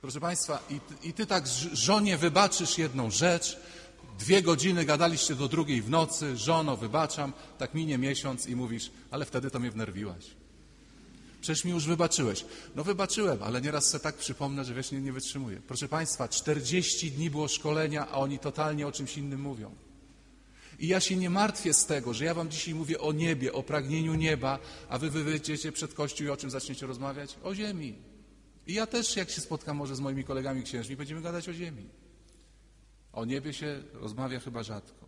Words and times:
Proszę 0.00 0.20
Państwa, 0.20 0.62
i, 0.70 1.08
i 1.08 1.12
Ty 1.12 1.26
tak 1.26 1.46
żonie 1.72 2.16
wybaczysz 2.16 2.78
jedną 2.78 3.10
rzecz, 3.10 3.58
dwie 4.18 4.42
godziny 4.42 4.84
gadaliście 4.84 5.34
do 5.34 5.48
drugiej 5.48 5.82
w 5.82 5.90
nocy, 5.90 6.36
żono, 6.36 6.76
wybaczam, 6.76 7.32
tak 7.58 7.74
minie 7.74 7.98
miesiąc 7.98 8.46
i 8.46 8.56
mówisz, 8.56 8.90
ale 9.10 9.24
wtedy 9.24 9.50
to 9.50 9.60
mnie 9.60 9.70
wnerwiłaś. 9.70 10.24
Przecież 11.40 11.64
mi 11.64 11.70
już 11.70 11.86
wybaczyłeś. 11.86 12.44
No 12.76 12.84
wybaczyłem, 12.84 13.42
ale 13.42 13.60
nieraz 13.60 13.84
sobie 13.84 14.02
tak 14.02 14.16
przypomnę, 14.16 14.64
że 14.64 14.74
wiesz, 14.74 14.92
nie, 14.92 15.00
nie 15.00 15.12
wytrzymuję. 15.12 15.60
Proszę 15.66 15.88
Państwa, 15.88 16.28
40 16.28 17.10
dni 17.12 17.30
było 17.30 17.48
szkolenia, 17.48 18.08
a 18.08 18.18
oni 18.18 18.38
totalnie 18.38 18.86
o 18.86 18.92
czymś 18.92 19.18
innym 19.18 19.40
mówią. 19.40 19.74
I 20.78 20.88
ja 20.88 21.00
się 21.00 21.16
nie 21.16 21.30
martwię 21.30 21.74
z 21.74 21.86
tego, 21.86 22.14
że 22.14 22.24
ja 22.24 22.34
wam 22.34 22.50
dzisiaj 22.50 22.74
mówię 22.74 23.00
o 23.00 23.12
niebie, 23.12 23.52
o 23.52 23.62
pragnieniu 23.62 24.14
nieba, 24.14 24.58
a 24.88 24.98
wy 24.98 25.10
wyjdziecie 25.10 25.72
przed 25.72 25.94
Kościół 25.94 26.26
i 26.26 26.30
o 26.30 26.36
czym 26.36 26.50
zaczniecie 26.50 26.86
rozmawiać? 26.86 27.36
O 27.42 27.54
ziemi. 27.54 28.09
I 28.70 28.74
ja 28.74 28.86
też, 28.86 29.16
jak 29.16 29.30
się 29.30 29.40
spotkam 29.40 29.76
może 29.76 29.96
z 29.96 30.00
moimi 30.00 30.24
kolegami 30.24 30.62
księżmi, 30.62 30.96
będziemy 30.96 31.22
gadać 31.22 31.48
o 31.48 31.52
ziemi. 31.52 31.88
O 33.12 33.24
niebie 33.24 33.52
się 33.52 33.82
rozmawia 33.92 34.40
chyba 34.40 34.62
rzadko. 34.62 35.06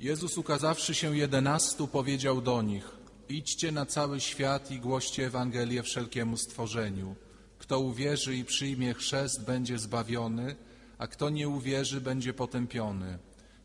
Jezus 0.00 0.38
ukazawszy 0.38 0.94
się 0.94 1.16
jedenastu, 1.16 1.88
powiedział 1.88 2.40
do 2.40 2.62
nich: 2.62 2.90
Idźcie 3.28 3.72
na 3.72 3.86
cały 3.86 4.20
świat 4.20 4.70
i 4.70 4.80
głoście 4.80 5.26
Ewangelię 5.26 5.82
wszelkiemu 5.82 6.36
stworzeniu. 6.36 7.16
Kto 7.58 7.80
uwierzy 7.80 8.36
i 8.36 8.44
przyjmie 8.44 8.94
chrzest, 8.94 9.44
będzie 9.44 9.78
zbawiony, 9.78 10.56
a 10.98 11.06
kto 11.06 11.30
nie 11.30 11.48
uwierzy, 11.48 12.00
będzie 12.00 12.34
potępiony. 12.34 13.18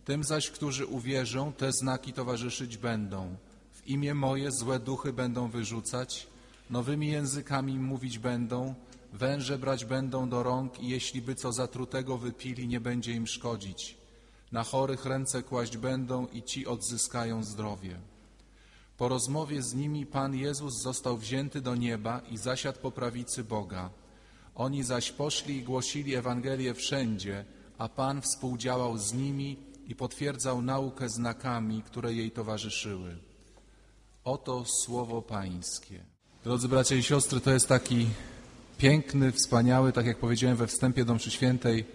Tym 0.06 0.24
zaś, 0.24 0.50
którzy 0.50 0.86
uwierzą, 0.86 1.54
te 1.54 1.72
znaki 1.72 2.14
towarzyszyć 2.14 2.78
będą. 2.78 3.36
W 3.74 3.88
imię 3.88 4.14
moje 4.14 4.52
złe 4.52 4.80
duchy 4.80 5.14
będą 5.14 5.50
wyrzucać, 5.50 6.28
nowymi 6.70 7.08
językami 7.08 7.80
mówić 7.80 8.20
będą, 8.20 8.76
węże 9.14 9.58
brać 9.58 9.86
będą 9.86 10.30
do 10.30 10.44
rąk 10.44 10.80
i 10.80 10.90
jeśli 10.90 11.22
by 11.22 11.36
co 11.36 11.54
zatrutego 11.54 12.18
wypili, 12.18 12.68
nie 12.68 12.80
będzie 12.80 13.14
im 13.14 13.28
szkodzić. 13.28 13.98
Na 14.52 14.64
chorych 14.64 15.06
ręce 15.06 15.44
kłaść 15.44 15.78
będą 15.78 16.28
i 16.28 16.44
ci 16.44 16.68
odzyskają 16.68 17.44
zdrowie. 17.44 18.00
Po 18.98 19.08
rozmowie 19.08 19.64
z 19.64 19.74
nimi 19.74 20.06
Pan 20.06 20.36
Jezus 20.36 20.82
został 20.82 21.18
wzięty 21.18 21.62
do 21.62 21.76
nieba 21.76 22.22
i 22.32 22.38
zasiadł 22.38 22.80
po 22.80 22.92
prawicy 22.92 23.44
Boga. 23.44 23.90
Oni 24.56 24.84
zaś 24.84 25.12
poszli 25.12 25.58
i 25.58 25.64
głosili 25.64 26.16
Ewangelię 26.16 26.74
wszędzie, 26.74 27.46
a 27.78 27.90
Pan 27.90 28.22
współdziałał 28.22 28.98
z 28.98 29.14
nimi 29.14 29.58
i 29.88 29.96
potwierdzał 29.96 30.62
naukę 30.62 31.10
znakami, 31.10 31.84
które 31.84 32.14
jej 32.14 32.32
towarzyszyły. 32.32 33.18
Oto 34.24 34.66
słowo 34.66 35.22
Pańskie. 35.22 36.09
Drodzy 36.44 36.68
bracia 36.68 36.96
i 36.96 37.04
siostry, 37.04 37.40
to 37.40 37.52
jest 37.52 37.68
taki 37.68 38.08
piękny, 38.78 39.32
wspaniały, 39.32 39.92
tak 39.92 40.06
jak 40.06 40.18
powiedziałem 40.18 40.58
we 40.58 40.68
wstępie 40.68 41.06
do 41.06 41.14
mszy 41.14 41.32
świętej, 41.32 41.86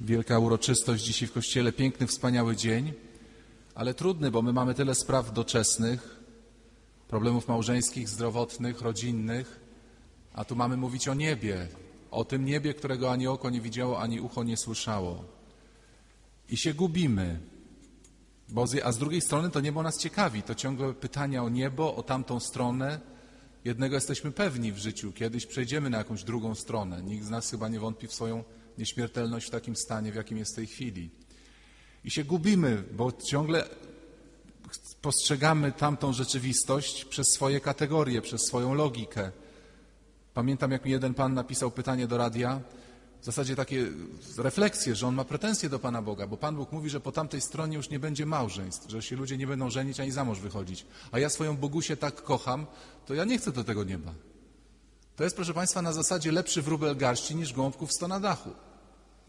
wielka 0.00 0.38
uroczystość 0.38 1.04
dzisiaj 1.04 1.28
w 1.28 1.32
Kościele, 1.32 1.72
piękny, 1.72 2.06
wspaniały 2.06 2.56
dzień, 2.56 2.92
ale 3.74 3.94
trudny, 3.94 4.30
bo 4.30 4.42
my 4.42 4.52
mamy 4.52 4.74
tyle 4.74 4.94
spraw 4.94 5.32
doczesnych, 5.32 6.20
problemów 7.08 7.48
małżeńskich, 7.48 8.08
zdrowotnych, 8.08 8.80
rodzinnych, 8.80 9.60
a 10.34 10.44
tu 10.44 10.56
mamy 10.56 10.76
mówić 10.76 11.08
o 11.08 11.14
niebie, 11.14 11.68
o 12.10 12.24
tym 12.24 12.44
niebie, 12.44 12.74
którego 12.74 13.12
ani 13.12 13.26
oko 13.26 13.50
nie 13.50 13.60
widziało, 13.60 14.00
ani 14.00 14.20
ucho 14.20 14.44
nie 14.44 14.56
słyszało. 14.56 15.24
I 16.48 16.56
się 16.56 16.74
gubimy, 16.74 17.40
bo 18.48 18.66
z, 18.66 18.84
a 18.84 18.92
z 18.92 18.98
drugiej 18.98 19.20
strony 19.20 19.50
to 19.50 19.60
niebo 19.60 19.82
nas 19.82 19.98
ciekawi, 19.98 20.42
to 20.42 20.54
ciągłe 20.54 20.94
pytania 20.94 21.44
o 21.44 21.48
niebo, 21.48 21.96
o 21.96 22.02
tamtą 22.02 22.40
stronę. 22.40 23.11
Jednego 23.64 23.94
jesteśmy 23.94 24.32
pewni 24.32 24.72
w 24.72 24.78
życiu, 24.78 25.12
kiedyś 25.12 25.46
przejdziemy 25.46 25.90
na 25.90 25.98
jakąś 25.98 26.24
drugą 26.24 26.54
stronę. 26.54 27.02
Nikt 27.02 27.26
z 27.26 27.30
nas 27.30 27.50
chyba 27.50 27.68
nie 27.68 27.80
wątpi 27.80 28.06
w 28.06 28.14
swoją 28.14 28.44
nieśmiertelność 28.78 29.46
w 29.46 29.50
takim 29.50 29.76
stanie, 29.76 30.12
w 30.12 30.14
jakim 30.14 30.38
jest 30.38 30.52
w 30.52 30.56
tej 30.56 30.66
chwili. 30.66 31.10
I 32.04 32.10
się 32.10 32.24
gubimy, 32.24 32.84
bo 32.92 33.12
ciągle 33.12 33.64
postrzegamy 35.02 35.72
tamtą 35.72 36.12
rzeczywistość 36.12 37.04
przez 37.04 37.26
swoje 37.34 37.60
kategorie, 37.60 38.22
przez 38.22 38.40
swoją 38.48 38.74
logikę. 38.74 39.30
Pamiętam, 40.34 40.70
jak 40.70 40.84
mi 40.84 40.90
jeden 40.90 41.14
pan 41.14 41.34
napisał 41.34 41.70
pytanie 41.70 42.06
do 42.06 42.16
radia, 42.16 42.60
w 43.22 43.24
zasadzie 43.24 43.56
takie 43.56 43.86
refleksje, 44.38 44.94
że 44.94 45.06
on 45.06 45.14
ma 45.14 45.24
pretensje 45.24 45.68
do 45.68 45.78
Pana 45.78 46.02
Boga, 46.02 46.26
bo 46.26 46.36
Pan 46.36 46.56
Bóg 46.56 46.72
mówi, 46.72 46.90
że 46.90 47.00
po 47.00 47.12
tamtej 47.12 47.40
stronie 47.40 47.76
już 47.76 47.90
nie 47.90 47.98
będzie 47.98 48.26
małżeństw, 48.26 48.90
że 48.90 49.02
się 49.02 49.16
ludzie 49.16 49.36
nie 49.36 49.46
będą 49.46 49.70
żenić 49.70 50.00
ani 50.00 50.10
za 50.10 50.24
mąż 50.24 50.40
wychodzić. 50.40 50.86
A 51.12 51.18
ja 51.18 51.28
swoją 51.28 51.56
Bogusię 51.56 51.96
tak 51.96 52.22
kocham, 52.22 52.66
to 53.06 53.14
ja 53.14 53.24
nie 53.24 53.38
chcę 53.38 53.52
do 53.52 53.64
tego 53.64 53.84
nieba. 53.84 54.14
To 55.16 55.24
jest, 55.24 55.36
proszę 55.36 55.54
Państwa, 55.54 55.82
na 55.82 55.92
zasadzie 55.92 56.32
lepszy 56.32 56.62
wróbel 56.62 56.96
garści 56.96 57.36
niż 57.36 57.52
gąbków 57.52 57.92
sto 57.92 58.08
na 58.08 58.20
dachu. 58.20 58.50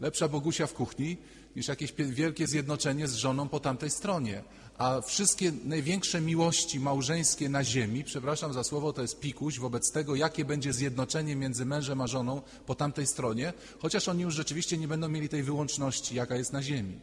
Lepsza 0.00 0.28
Bogusia 0.28 0.66
w 0.66 0.74
kuchni 0.74 1.16
niż 1.56 1.68
jakieś 1.68 1.92
wielkie 1.92 2.46
zjednoczenie 2.46 3.08
z 3.08 3.14
żoną 3.14 3.48
po 3.48 3.60
tamtej 3.60 3.90
stronie. 3.90 4.44
A 4.78 5.00
wszystkie 5.00 5.52
największe 5.64 6.20
miłości 6.20 6.80
małżeńskie 6.80 7.48
na 7.48 7.64
ziemi, 7.64 8.04
przepraszam 8.04 8.52
za 8.52 8.64
słowo, 8.64 8.92
to 8.92 9.02
jest 9.02 9.20
pikuś 9.20 9.58
wobec 9.58 9.92
tego, 9.92 10.14
jakie 10.14 10.44
będzie 10.44 10.72
zjednoczenie 10.72 11.36
między 11.36 11.64
mężem 11.64 12.00
a 12.00 12.06
żoną 12.06 12.42
po 12.66 12.74
tamtej 12.74 13.06
stronie, 13.06 13.52
chociaż 13.78 14.08
oni 14.08 14.22
już 14.22 14.34
rzeczywiście 14.34 14.78
nie 14.78 14.88
będą 14.88 15.08
mieli 15.08 15.28
tej 15.28 15.42
wyłączności, 15.42 16.14
jaka 16.14 16.36
jest 16.36 16.52
na 16.52 16.62
ziemi. 16.62 17.00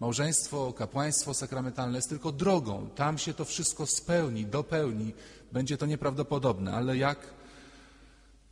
Małżeństwo, 0.00 0.72
kapłaństwo 0.72 1.34
sakramentalne 1.34 1.98
jest 1.98 2.08
tylko 2.08 2.32
drogą. 2.32 2.88
Tam 2.94 3.18
się 3.18 3.34
to 3.34 3.44
wszystko 3.44 3.86
spełni, 3.86 4.46
dopełni. 4.46 5.12
Będzie 5.52 5.76
to 5.76 5.86
nieprawdopodobne, 5.86 6.72
ale 6.74 6.96
jak? 6.96 7.18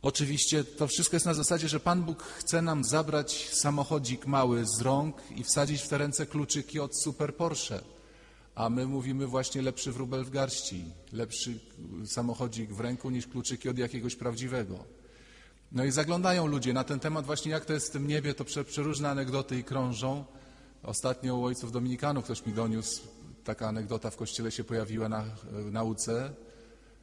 Oczywiście 0.01 0.63
to 0.63 0.87
wszystko 0.87 1.15
jest 1.15 1.25
na 1.25 1.33
zasadzie, 1.33 1.67
że 1.67 1.79
Pan 1.79 2.03
Bóg 2.03 2.23
chce 2.23 2.61
nam 2.61 2.83
zabrać 2.83 3.49
samochodzik 3.53 4.25
mały 4.25 4.65
z 4.65 4.81
rąk 4.81 5.15
i 5.35 5.43
wsadzić 5.43 5.81
w 5.81 5.87
te 5.87 5.97
ręce 5.97 6.25
kluczyki 6.25 6.79
od 6.79 7.01
super 7.01 7.35
Porsche. 7.35 7.96
A 8.57 8.69
my 8.69 8.87
mówimy 8.87 9.27
właśnie 9.27 9.61
lepszy 9.61 9.91
wróbel 9.91 10.23
w 10.23 10.29
garści, 10.29 10.85
lepszy 11.13 11.59
samochodzik 12.05 12.73
w 12.73 12.79
ręku 12.79 13.09
niż 13.09 13.27
kluczyki 13.27 13.69
od 13.69 13.77
jakiegoś 13.77 14.15
prawdziwego. 14.15 14.83
No 15.71 15.85
i 15.85 15.91
zaglądają 15.91 16.47
ludzie 16.47 16.73
na 16.73 16.83
ten 16.83 16.99
temat 16.99 17.25
właśnie 17.25 17.51
jak 17.51 17.65
to 17.65 17.73
jest 17.73 17.87
w 17.87 17.91
tym 17.91 18.07
niebie, 18.07 18.33
to 18.33 18.45
prze, 18.45 18.63
przeróżne 18.63 19.09
anegdoty 19.09 19.59
i 19.59 19.63
krążą. 19.63 20.25
Ostatnio 20.83 21.35
u 21.35 21.45
ojców 21.45 21.71
dominikanów 21.71 22.23
ktoś 22.23 22.45
mi 22.45 22.53
doniósł, 22.53 23.01
taka 23.43 23.67
anegdota 23.67 24.09
w 24.09 24.15
kościele 24.15 24.51
się 24.51 24.63
pojawiła 24.63 25.09
na 25.09 25.25
nauce, 25.71 26.33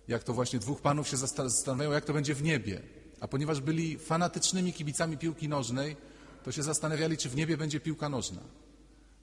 jak 0.09 0.25
to 0.25 0.32
właśnie 0.32 0.59
dwóch 0.59 0.81
panów 0.81 1.09
się 1.09 1.16
zasta- 1.16 1.48
zastanawiają, 1.48 1.92
jak 1.92 2.04
to 2.04 2.12
będzie 2.12 2.34
w 2.34 2.42
niebie. 2.42 2.81
A 3.21 3.28
ponieważ 3.28 3.60
byli 3.60 3.98
fanatycznymi 3.98 4.72
kibicami 4.72 5.19
piłki 5.19 5.48
nożnej, 5.48 5.97
to 6.44 6.53
się 6.53 6.62
zastanawiali, 6.62 7.16
czy 7.16 7.28
w 7.28 7.36
niebie 7.36 7.56
będzie 7.56 7.81
piłka 7.81 8.09
nożna. 8.09 8.41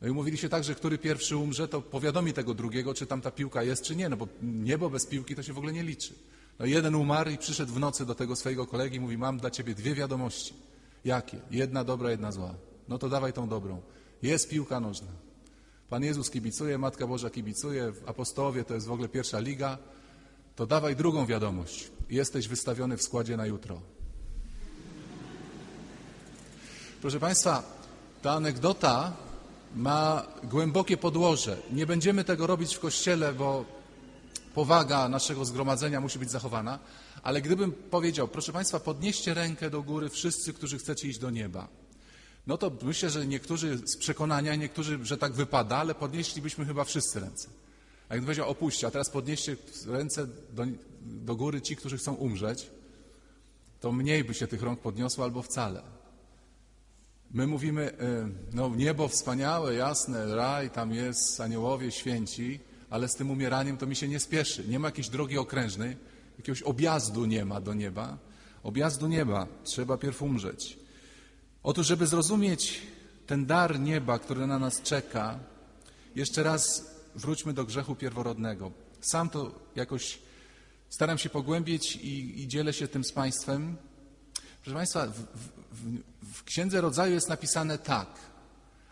No 0.02 0.08
i 0.08 0.12
mówili 0.12 0.38
się 0.38 0.50
tak, 0.50 0.64
że 0.64 0.76
który 0.76 0.98
pierwszy 0.98 1.38
umrze, 1.38 1.68
to 1.68 1.82
powiadomi 1.82 2.34
tego 2.34 2.54
drugiego, 2.54 2.94
czy 2.94 3.06
tam 3.06 3.22
ta 3.22 3.32
piłka 3.32 3.64
jest, 3.64 3.84
czy 3.84 3.96
nie, 3.96 4.10
no 4.10 4.18
bo 4.18 4.28
niebo 4.42 4.90
bez 4.90 5.06
piłki 5.06 5.36
to 5.36 5.44
się 5.44 5.54
w 5.54 5.58
ogóle 5.58 5.74
nie 5.74 5.84
liczy. 5.84 6.14
No 6.60 6.66
jeden 6.66 6.96
umarł 6.96 7.30
i 7.30 7.38
przyszedł 7.38 7.74
w 7.74 7.80
nocy 7.80 8.06
do 8.06 8.16
tego 8.16 8.36
swojego 8.36 8.68
kolegi 8.68 8.98
i 8.98 9.00
mówi, 9.00 9.18
mam 9.18 9.38
dla 9.38 9.52
ciebie 9.52 9.76
dwie 9.76 9.96
wiadomości. 9.96 10.54
Jakie? 11.06 11.38
Jedna 11.52 11.84
dobra, 11.84 12.12
jedna 12.12 12.32
zła. 12.32 12.54
No 12.88 12.98
to 12.98 13.10
dawaj 13.10 13.34
tą 13.34 13.50
dobrą. 13.50 13.82
Jest 14.22 14.50
piłka 14.50 14.80
nożna. 14.80 15.12
Pan 15.90 16.04
Jezus 16.04 16.30
kibicuje, 16.30 16.78
Matka 16.78 17.08
Boża 17.08 17.30
kibicuje, 17.30 17.94
apostołowie 18.06 18.64
to 18.64 18.74
jest 18.74 18.88
w 18.88 18.92
ogóle 18.92 19.10
pierwsza 19.10 19.40
liga. 19.40 19.78
To 20.56 20.66
dawaj 20.66 20.96
drugą 20.96 21.26
wiadomość. 21.26 21.92
Jesteś 22.10 22.48
wystawiony 22.48 22.98
w 22.98 23.04
składzie 23.04 23.38
na 23.38 23.46
jutro. 23.46 23.82
Proszę 27.02 27.20
Państwa, 27.20 27.64
ta 28.22 28.32
anegdota 28.32 29.14
ma 29.76 30.28
głębokie 30.44 30.98
podłoże. 30.98 31.58
Nie 31.72 31.86
będziemy 31.86 32.24
tego 32.24 32.48
robić 32.48 32.76
w 32.76 32.80
kościele, 32.80 33.34
bo 33.34 33.66
powaga 34.56 35.10
naszego 35.10 35.46
zgromadzenia 35.46 36.02
musi 36.02 36.20
być 36.20 36.32
zachowana, 36.32 36.80
ale 37.24 37.42
gdybym 37.42 37.72
powiedział, 37.72 38.28
proszę 38.28 38.54
Państwa, 38.54 38.80
podnieście 38.80 39.34
rękę 39.34 39.70
do 39.70 39.82
góry 39.82 40.10
wszyscy, 40.10 40.54
którzy 40.54 40.78
chcecie 40.78 41.08
iść 41.08 41.20
do 41.20 41.30
nieba. 41.30 41.68
No 42.48 42.58
to 42.58 42.72
myślę, 42.82 43.10
że 43.10 43.28
niektórzy 43.28 43.78
z 43.78 43.98
przekonania, 43.98 44.56
niektórzy, 44.56 45.00
że 45.04 45.18
tak 45.18 45.34
wypada, 45.34 45.78
ale 45.78 45.96
podnieślibyśmy 45.96 46.66
chyba 46.66 46.84
wszyscy 46.84 47.20
ręce. 47.20 47.50
A 48.10 48.14
jakbym 48.14 48.26
powiedział, 48.26 48.50
opuśćcie, 48.50 48.88
a 48.88 48.92
teraz 48.92 49.10
podnieście 49.10 49.58
ręce 49.88 50.28
do, 50.54 50.66
do 51.02 51.36
góry 51.36 51.62
ci, 51.62 51.76
którzy 51.76 51.98
chcą 51.98 52.14
umrzeć, 52.14 52.70
to 53.80 53.92
mniej 53.92 54.24
by 54.24 54.34
się 54.34 54.48
tych 54.48 54.62
rąk 54.62 54.80
podniosło 54.80 55.24
albo 55.24 55.42
wcale. 55.42 55.82
My 57.34 57.48
mówimy, 57.48 57.92
y, 57.92 57.96
no 58.54 58.72
niebo 58.76 59.08
wspaniałe, 59.08 59.74
jasne, 59.74 60.36
raj, 60.36 60.70
tam 60.70 60.94
jest, 60.94 61.42
aniołowie, 61.42 61.92
święci, 61.92 62.60
ale 62.90 63.08
z 63.08 63.16
tym 63.16 63.32
umieraniem 63.32 63.78
to 63.78 63.88
mi 63.88 63.96
się 63.96 64.08
nie 64.08 64.20
spieszy. 64.20 64.68
Nie 64.68 64.80
ma 64.80 64.88
jakiejś 64.88 65.10
drogi 65.10 65.38
okrężnej, 65.38 65.98
jakiegoś 66.38 66.62
objazdu 66.62 67.26
nie 67.26 67.46
ma 67.46 67.62
do 67.62 67.74
nieba. 67.74 68.18
Objazdu 68.64 69.08
nieba, 69.08 69.48
trzeba 69.64 69.98
pierw 69.98 70.22
umrzeć. 70.22 70.80
Otóż, 71.64 71.88
żeby 71.88 72.08
zrozumieć 72.08 72.82
ten 73.28 73.46
dar 73.46 73.80
nieba, 73.80 74.20
który 74.20 74.48
na 74.48 74.60
nas 74.60 74.82
czeka, 74.82 75.40
jeszcze 76.16 76.44
raz 76.44 76.92
wróćmy 77.16 77.54
do 77.54 77.66
grzechu 77.66 77.96
pierworodnego. 77.96 78.72
Sam 79.02 79.30
to 79.30 79.52
jakoś 79.76 80.20
staram 80.90 81.18
się 81.18 81.30
pogłębić 81.30 81.96
i, 81.96 82.42
i 82.42 82.48
dzielę 82.48 82.74
się 82.74 82.88
tym 82.88 83.04
z 83.04 83.12
Państwem. 83.12 83.78
Proszę 84.64 84.76
Państwa, 84.76 85.08
w, 85.08 85.12
w, 85.12 86.00
w 86.34 86.44
Księdze 86.44 86.82
Rodzaju 86.82 87.14
jest 87.14 87.30
napisane 87.30 87.78
tak. 87.78 88.08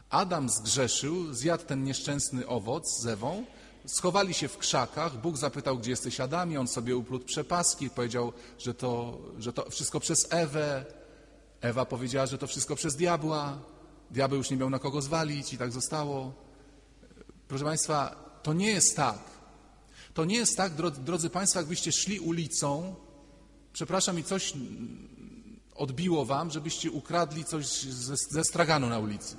Adam 0.09 0.49
zgrzeszył, 0.49 1.33
zjadł 1.33 1.63
ten 1.63 1.83
nieszczęsny 1.83 2.47
owoc 2.47 3.01
z 3.01 3.07
Ewą, 3.07 3.45
schowali 3.85 4.33
się 4.33 4.47
w 4.47 4.57
krzakach, 4.57 5.21
Bóg 5.21 5.37
zapytał, 5.37 5.77
gdzie 5.77 5.91
jesteś 5.91 6.19
Adamie, 6.19 6.59
on 6.59 6.67
sobie 6.67 6.97
uplótł 6.97 7.25
przepaski, 7.25 7.89
powiedział, 7.89 8.33
że 8.59 8.73
to, 8.73 9.17
że 9.39 9.53
to 9.53 9.69
wszystko 9.69 9.99
przez 9.99 10.27
Ewę. 10.29 10.85
Ewa 11.61 11.85
powiedziała, 11.85 12.25
że 12.25 12.37
to 12.37 12.47
wszystko 12.47 12.75
przez 12.75 12.95
diabła. 12.95 13.61
Diabeł 14.11 14.37
już 14.37 14.49
nie 14.49 14.57
miał 14.57 14.69
na 14.69 14.79
kogo 14.79 15.01
zwalić 15.01 15.53
i 15.53 15.57
tak 15.57 15.71
zostało. 15.71 16.33
Proszę 17.47 17.65
Państwa, 17.65 18.15
to 18.43 18.53
nie 18.53 18.71
jest 18.71 18.95
tak. 18.95 19.19
To 20.13 20.25
nie 20.25 20.35
jest 20.35 20.57
tak, 20.57 20.73
drodzy 21.03 21.29
Państwo, 21.29 21.59
jakbyście 21.59 21.91
szli 21.91 22.19
ulicą, 22.19 22.95
przepraszam, 23.73 24.19
i 24.19 24.23
coś 24.23 24.53
odbiło 25.79 26.25
Wam, 26.25 26.51
żebyście 26.51 26.91
ukradli 26.91 27.45
coś 27.45 27.65
ze, 27.81 28.15
ze 28.17 28.43
straganu 28.43 28.89
na 28.89 28.99
ulicy. 28.99 29.35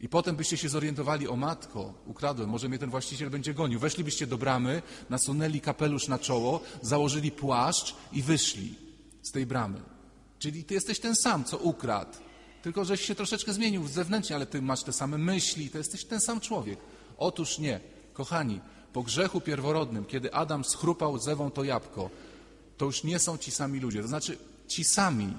I 0.00 0.08
potem 0.08 0.36
byście 0.36 0.56
się 0.56 0.68
zorientowali, 0.68 1.28
o 1.28 1.36
matko, 1.36 1.94
ukradłem, 2.06 2.50
może 2.50 2.68
mnie 2.68 2.78
ten 2.78 2.90
właściciel 2.90 3.30
będzie 3.30 3.54
gonił. 3.54 3.80
Weszlibyście 3.80 4.26
do 4.26 4.38
bramy, 4.38 4.82
nasunęli 5.10 5.60
kapelusz 5.60 6.08
na 6.08 6.18
czoło, 6.18 6.60
założyli 6.82 7.30
płaszcz 7.30 7.94
i 8.12 8.22
wyszli 8.22 8.74
z 9.22 9.32
tej 9.32 9.46
bramy. 9.46 9.80
Czyli 10.38 10.64
ty 10.64 10.74
jesteś 10.74 11.00
ten 11.00 11.16
sam, 11.16 11.44
co 11.44 11.58
ukradł. 11.58 12.18
Tylko, 12.62 12.84
żeś 12.84 13.00
się 13.00 13.14
troszeczkę 13.14 13.52
zmienił 13.52 13.88
zewnętrznie, 13.88 14.36
ale 14.36 14.46
ty 14.46 14.62
masz 14.62 14.82
te 14.82 14.92
same 14.92 15.18
myśli, 15.18 15.70
to 15.70 15.78
jesteś 15.78 16.04
ten 16.04 16.20
sam 16.20 16.40
człowiek. 16.40 16.78
Otóż 17.18 17.58
nie. 17.58 17.80
Kochani, 18.12 18.60
po 18.92 19.02
grzechu 19.02 19.40
pierworodnym, 19.40 20.04
kiedy 20.04 20.34
Adam 20.34 20.64
schrupał 20.64 21.18
z 21.18 21.28
Ewą 21.28 21.50
to 21.50 21.64
jabłko, 21.64 22.10
to 22.76 22.84
już 22.84 23.04
nie 23.04 23.18
są 23.18 23.38
ci 23.38 23.50
sami 23.50 23.80
ludzie. 23.80 24.02
To 24.02 24.08
znaczy, 24.08 24.38
ci 24.68 24.84
sami, 24.84 25.34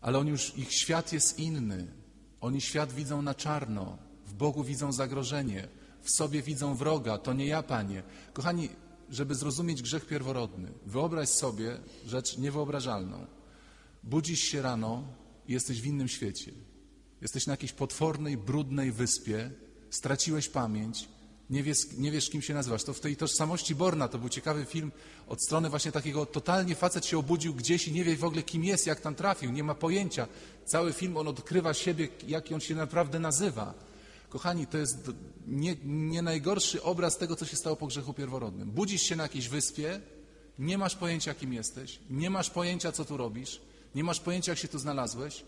ale 0.00 0.18
on 0.18 0.26
już, 0.26 0.58
ich 0.58 0.72
świat 0.72 1.12
jest 1.12 1.38
inny. 1.38 1.86
Oni 2.40 2.60
świat 2.60 2.92
widzą 2.92 3.22
na 3.22 3.34
czarno, 3.34 3.98
w 4.26 4.34
Bogu 4.34 4.64
widzą 4.64 4.92
zagrożenie, 4.92 5.68
w 6.02 6.10
sobie 6.10 6.42
widzą 6.42 6.74
wroga. 6.74 7.18
To 7.18 7.32
nie 7.32 7.46
ja, 7.46 7.62
Panie. 7.62 8.02
Kochani, 8.32 8.68
żeby 9.10 9.34
zrozumieć 9.34 9.82
grzech 9.82 10.06
pierworodny, 10.06 10.72
wyobraź 10.86 11.28
sobie 11.28 11.78
rzecz 12.06 12.38
niewyobrażalną. 12.38 13.26
Budzisz 14.02 14.40
się 14.40 14.62
rano 14.62 15.04
i 15.48 15.52
jesteś 15.52 15.80
w 15.80 15.86
innym 15.86 16.08
świecie. 16.08 16.52
Jesteś 17.20 17.46
na 17.46 17.52
jakiejś 17.52 17.72
potwornej, 17.72 18.36
brudnej 18.36 18.92
wyspie, 18.92 19.50
straciłeś 19.90 20.48
pamięć, 20.48 21.08
nie 21.50 21.62
wiesz, 21.62 21.78
nie 21.98 22.10
wiesz, 22.10 22.30
kim 22.30 22.42
się 22.42 22.54
nazywasz. 22.54 22.84
To 22.84 22.92
w 22.92 23.00
tej 23.00 23.16
tożsamości 23.16 23.74
Borna 23.74 24.08
to 24.08 24.18
był 24.18 24.28
ciekawy 24.28 24.64
film 24.64 24.92
od 25.28 25.42
strony 25.42 25.70
właśnie 25.70 25.92
takiego, 25.92 26.26
totalnie 26.26 26.74
facet 26.74 27.06
się 27.06 27.18
obudził 27.18 27.54
gdzieś 27.54 27.88
i 27.88 27.92
nie 27.92 28.04
wie 28.04 28.16
w 28.16 28.24
ogóle, 28.24 28.42
kim 28.42 28.64
jest, 28.64 28.86
jak 28.86 29.00
tam 29.00 29.14
trafił, 29.14 29.50
nie 29.50 29.64
ma 29.64 29.74
pojęcia. 29.74 30.26
Cały 30.64 30.92
film 30.92 31.16
on 31.16 31.28
odkrywa 31.28 31.74
siebie, 31.74 32.08
jak 32.28 32.52
on 32.52 32.60
się 32.60 32.74
naprawdę 32.74 33.18
nazywa. 33.18 33.74
Kochani, 34.28 34.66
to 34.66 34.78
jest 34.78 35.10
nie, 35.46 35.76
nie 35.84 36.22
najgorszy 36.22 36.82
obraz 36.82 37.18
tego, 37.18 37.36
co 37.36 37.46
się 37.46 37.56
stało 37.56 37.76
po 37.76 37.86
grzechu 37.86 38.14
pierworodnym. 38.14 38.70
Budzisz 38.70 39.02
się 39.02 39.16
na 39.16 39.22
jakiejś 39.22 39.48
wyspie, 39.48 40.00
nie 40.58 40.78
masz 40.78 40.96
pojęcia, 40.96 41.34
kim 41.34 41.52
jesteś, 41.52 41.98
nie 42.10 42.30
masz 42.30 42.50
pojęcia, 42.50 42.92
co 42.92 43.04
tu 43.04 43.16
robisz, 43.16 43.60
nie 43.94 44.04
masz 44.04 44.20
pojęcia, 44.20 44.52
jak 44.52 44.58
się 44.58 44.68
tu 44.68 44.78
znalazłeś. 44.78 45.44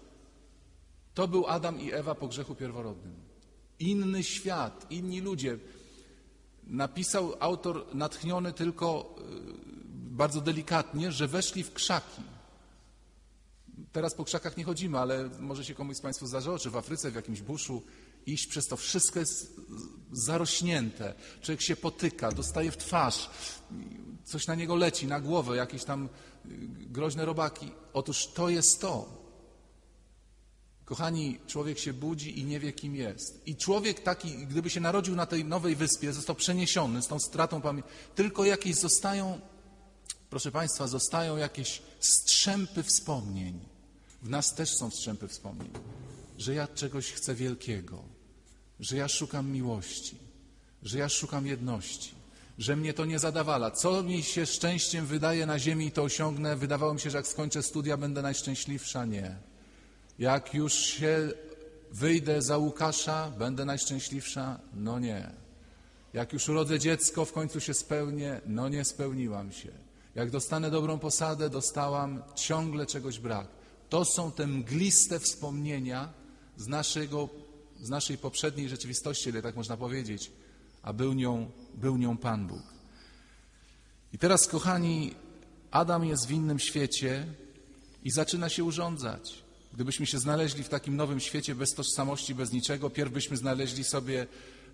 To 1.14 1.28
był 1.28 1.46
Adam 1.46 1.80
i 1.80 1.92
Ewa 1.92 2.14
po 2.14 2.28
grzechu 2.28 2.54
pierworodnym. 2.54 3.14
Inny 3.78 4.24
świat, 4.24 4.86
inni 4.90 5.20
ludzie. 5.20 5.58
Napisał 6.70 7.34
autor 7.40 7.86
natchniony 7.94 8.52
tylko 8.52 9.16
y, 9.18 9.24
bardzo 9.94 10.40
delikatnie, 10.40 11.12
że 11.12 11.28
weszli 11.28 11.62
w 11.62 11.72
krzaki. 11.72 12.22
Teraz 13.92 14.14
po 14.14 14.24
krzakach 14.24 14.56
nie 14.56 14.64
chodzimy, 14.64 14.98
ale 14.98 15.30
może 15.38 15.64
się 15.64 15.74
komuś 15.74 15.96
z 15.96 16.00
Państwa 16.00 16.26
zdarzyło, 16.26 16.58
czy 16.58 16.70
w 16.70 16.76
Afryce, 16.76 17.10
w 17.10 17.14
jakimś 17.14 17.42
buszu, 17.42 17.82
iść 18.26 18.46
przez 18.46 18.66
to. 18.66 18.76
Wszystko 18.76 19.20
jest 19.20 19.60
zarośnięte. 20.12 21.14
Człowiek 21.42 21.62
się 21.62 21.76
potyka, 21.76 22.32
dostaje 22.32 22.70
w 22.70 22.76
twarz, 22.76 23.30
coś 24.24 24.46
na 24.46 24.54
niego 24.54 24.76
leci, 24.76 25.06
na 25.06 25.20
głowę, 25.20 25.56
jakieś 25.56 25.84
tam 25.84 26.04
y, 26.04 26.08
groźne 26.90 27.24
robaki. 27.24 27.72
Otóż 27.92 28.26
to 28.26 28.48
jest 28.48 28.80
to. 28.80 29.19
Kochani, 30.90 31.38
człowiek 31.46 31.78
się 31.78 31.92
budzi 31.92 32.40
i 32.40 32.44
nie 32.44 32.60
wie, 32.60 32.72
kim 32.72 32.96
jest. 32.96 33.42
I 33.46 33.56
człowiek 33.56 34.00
taki, 34.00 34.46
gdyby 34.46 34.70
się 34.70 34.80
narodził 34.80 35.16
na 35.16 35.26
tej 35.26 35.44
nowej 35.44 35.76
wyspie, 35.76 36.12
został 36.12 36.36
przeniesiony 36.36 37.02
z 37.02 37.06
tą 37.06 37.20
stratą 37.20 37.60
pamięci, 37.60 37.88
tylko 38.14 38.44
jakieś 38.44 38.76
zostają, 38.76 39.40
proszę 40.30 40.52
Państwa, 40.52 40.86
zostają 40.86 41.36
jakieś 41.36 41.82
strzępy 42.00 42.82
wspomnień. 42.82 43.60
W 44.22 44.30
nas 44.30 44.54
też 44.54 44.76
są 44.76 44.90
strzępy 44.90 45.28
wspomnień, 45.28 45.70
że 46.38 46.54
ja 46.54 46.68
czegoś 46.68 47.12
chcę 47.12 47.34
wielkiego, 47.34 48.02
że 48.80 48.96
ja 48.96 49.08
szukam 49.08 49.50
miłości, 49.50 50.16
że 50.82 50.98
ja 50.98 51.08
szukam 51.08 51.46
jedności, 51.46 52.14
że 52.58 52.76
mnie 52.76 52.94
to 52.94 53.04
nie 53.04 53.18
zadawala. 53.18 53.70
Co 53.70 54.02
mi 54.02 54.22
się 54.22 54.46
szczęściem 54.46 55.06
wydaje 55.06 55.46
na 55.46 55.58
ziemi, 55.58 55.92
to 55.92 56.02
osiągnę. 56.02 56.56
Wydawało 56.56 56.94
mi 56.94 57.00
się, 57.00 57.10
że 57.10 57.18
jak 57.18 57.26
skończę 57.26 57.62
studia, 57.62 57.96
będę 57.96 58.22
najszczęśliwsza. 58.22 59.04
Nie. 59.04 59.49
Jak 60.20 60.54
już 60.54 60.74
się 60.74 61.32
wyjdę 61.92 62.42
za 62.42 62.56
Łukasza, 62.56 63.30
będę 63.38 63.64
najszczęśliwsza? 63.64 64.60
No 64.74 64.98
nie. 64.98 65.30
Jak 66.12 66.32
już 66.32 66.48
urodzę 66.48 66.78
dziecko, 66.78 67.24
w 67.24 67.32
końcu 67.32 67.60
się 67.60 67.74
spełnię? 67.74 68.40
No 68.46 68.68
nie 68.68 68.84
spełniłam 68.84 69.52
się. 69.52 69.68
Jak 70.14 70.30
dostanę 70.30 70.70
dobrą 70.70 70.98
posadę, 70.98 71.50
dostałam, 71.50 72.22
ciągle 72.34 72.86
czegoś 72.86 73.18
brak. 73.18 73.48
To 73.88 74.04
są 74.04 74.32
te 74.32 74.46
mgliste 74.46 75.20
wspomnienia 75.20 76.12
z, 76.56 76.68
naszego, 76.68 77.28
z 77.80 77.88
naszej 77.88 78.18
poprzedniej 78.18 78.68
rzeczywistości, 78.68 79.30
ile 79.30 79.42
tak 79.42 79.56
można 79.56 79.76
powiedzieć, 79.76 80.30
a 80.82 80.92
był 80.92 81.12
nią, 81.12 81.50
był 81.74 81.96
nią 81.96 82.16
Pan 82.16 82.46
Bóg. 82.46 82.62
I 84.12 84.18
teraz, 84.18 84.46
kochani, 84.46 85.14
Adam 85.70 86.04
jest 86.04 86.26
w 86.26 86.30
innym 86.30 86.58
świecie 86.58 87.26
i 88.04 88.10
zaczyna 88.10 88.48
się 88.48 88.64
urządzać. 88.64 89.49
Gdybyśmy 89.80 90.06
się 90.06 90.18
znaleźli 90.18 90.64
w 90.64 90.68
takim 90.68 90.96
nowym 90.96 91.20
świecie 91.20 91.54
bez 91.54 91.74
tożsamości, 91.74 92.34
bez 92.34 92.52
niczego, 92.52 92.90
pierw 92.90 93.12
byśmy 93.12 93.36
znaleźli 93.36 93.84
sobie, 93.84 94.26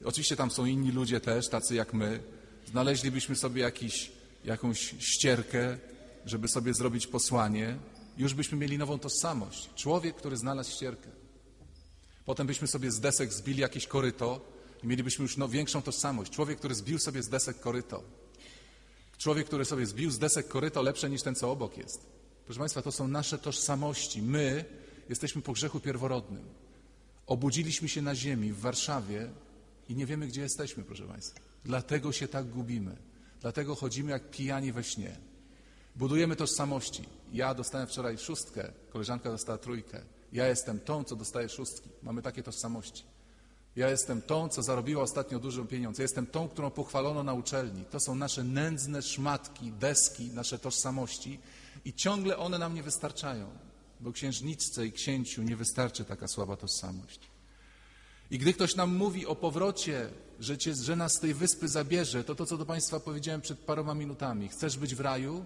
oczywiście 0.05 0.37
tam 0.37 0.51
są 0.51 0.65
inni 0.65 0.93
ludzie 0.93 1.21
też, 1.21 1.49
tacy 1.49 1.75
jak 1.75 1.95
my, 1.95 2.23
znaleźlibyśmy 2.71 3.37
sobie 3.37 3.63
jakiś, 3.63 4.13
jakąś 4.45 4.95
ścierkę, 4.99 5.79
żeby 6.25 6.49
sobie 6.49 6.75
zrobić 6.75 7.07
posłanie, 7.07 7.79
już 8.19 8.35
byśmy 8.35 8.59
mieli 8.59 8.79
nową 8.79 8.99
tożsamość. 8.99 9.71
Człowiek, 9.75 10.17
który 10.17 10.37
znalazł 10.37 10.71
ścierkę. 10.71 11.11
Potem 12.25 12.47
byśmy 12.47 12.69
sobie 12.69 12.91
z 12.91 13.01
desek 13.01 13.33
zbili 13.33 13.61
jakieś 13.61 13.87
koryto 13.87 14.41
i 14.83 14.87
mielibyśmy 14.87 15.23
już 15.23 15.37
no, 15.37 15.49
większą 15.49 15.83
tożsamość. 15.83 16.33
Człowiek, 16.33 16.59
który 16.59 16.75
zbił 16.75 16.99
sobie 16.99 17.23
z 17.23 17.29
desek 17.29 17.61
koryto. 17.61 18.03
Człowiek, 19.19 19.47
który 19.47 19.65
sobie 19.65 19.87
zbił 19.87 20.11
z 20.11 20.19
desek 20.19 20.49
koryto 20.49 20.83
lepsze 20.83 21.11
niż 21.11 21.23
ten, 21.23 21.35
co 21.35 21.51
obok 21.51 21.77
jest. 21.79 22.07
Proszę 22.45 22.59
Państwa, 22.59 22.83
to 22.83 22.93
są 22.93 23.09
nasze 23.09 23.39
tożsamości. 23.39 24.23
My 24.23 24.65
jesteśmy 25.09 25.43
po 25.43 25.53
grzechu 25.53 25.81
pierworodnym. 25.81 26.45
Obudziliśmy 27.27 27.89
się 27.89 28.03
na 28.03 28.15
ziemi, 28.15 28.53
w 28.53 28.61
Warszawie 28.61 29.29
i 29.89 29.95
nie 29.95 30.07
wiemy, 30.07 30.27
gdzie 30.27 30.41
jesteśmy, 30.41 30.85
proszę 30.85 31.07
Państwa. 31.07 31.41
Dlatego 31.65 32.13
się 32.13 32.29
tak 32.29 32.49
gubimy. 32.49 32.97
Dlatego 33.41 33.75
chodzimy 33.75 34.11
jak 34.11 34.31
pijani 34.31 34.73
we 34.73 34.85
śnie. 34.85 35.17
Budujemy 35.97 36.37
tożsamości. 36.37 37.05
Ja 37.33 37.55
dostałem 37.55 37.87
wczoraj 37.87 38.19
szóstkę, 38.19 38.73
koleżanka 38.91 39.31
dostała 39.31 39.59
trójkę. 39.59 40.03
Ja 40.33 40.49
jestem 40.49 40.81
tą, 40.81 41.05
co 41.05 41.17
dostaje 41.17 41.49
szóstki. 41.49 41.89
Mamy 42.03 42.23
takie 42.23 42.43
tożsamości. 42.43 43.05
Ja 43.77 43.91
jestem 43.91 44.23
tą, 44.23 44.49
co 44.49 44.63
zarobiła 44.63 45.03
ostatnio 45.03 45.39
dużo 45.39 45.65
pieniądze. 45.65 46.03
Ja 46.03 46.05
jestem 46.05 46.27
tą, 46.27 46.49
którą 46.49 46.71
pochwalono 46.71 47.23
na 47.23 47.35
uczelni. 47.35 47.85
To 47.85 48.01
są 48.01 48.15
nasze 48.15 48.45
nędzne 48.45 49.03
szmatki, 49.03 49.73
deski, 49.73 50.31
nasze 50.31 50.59
tożsamości 50.59 51.41
i 51.85 51.93
ciągle 51.93 52.37
one 52.37 52.59
nam 52.59 52.75
nie 52.75 52.83
wystarczają, 52.83 53.51
bo 54.01 54.13
księżniczce 54.13 54.87
i 54.87 54.93
księciu 54.93 55.43
nie 55.43 55.57
wystarczy 55.57 56.05
taka 56.05 56.29
słaba 56.29 56.57
tożsamość. 56.57 57.21
I 58.31 58.39
gdy 58.39 58.53
ktoś 58.53 58.77
nam 58.77 58.97
mówi 58.97 59.27
o 59.27 59.37
powrocie, 59.37 60.11
że, 60.41 60.59
cię, 60.59 60.75
że 60.75 60.97
nas 60.97 61.13
z 61.13 61.21
tej 61.21 61.35
wyspy 61.35 61.69
zabierze, 61.69 62.25
to 62.25 62.35
to, 62.35 62.47
co 62.47 62.59
do 62.59 62.67
Państwa 62.67 63.01
powiedziałem 63.01 63.41
przed 63.41 63.59
paroma 63.59 63.95
minutami. 63.95 64.49
Chcesz 64.49 64.79
być 64.79 64.95
w 64.95 65.01
raju? 65.01 65.45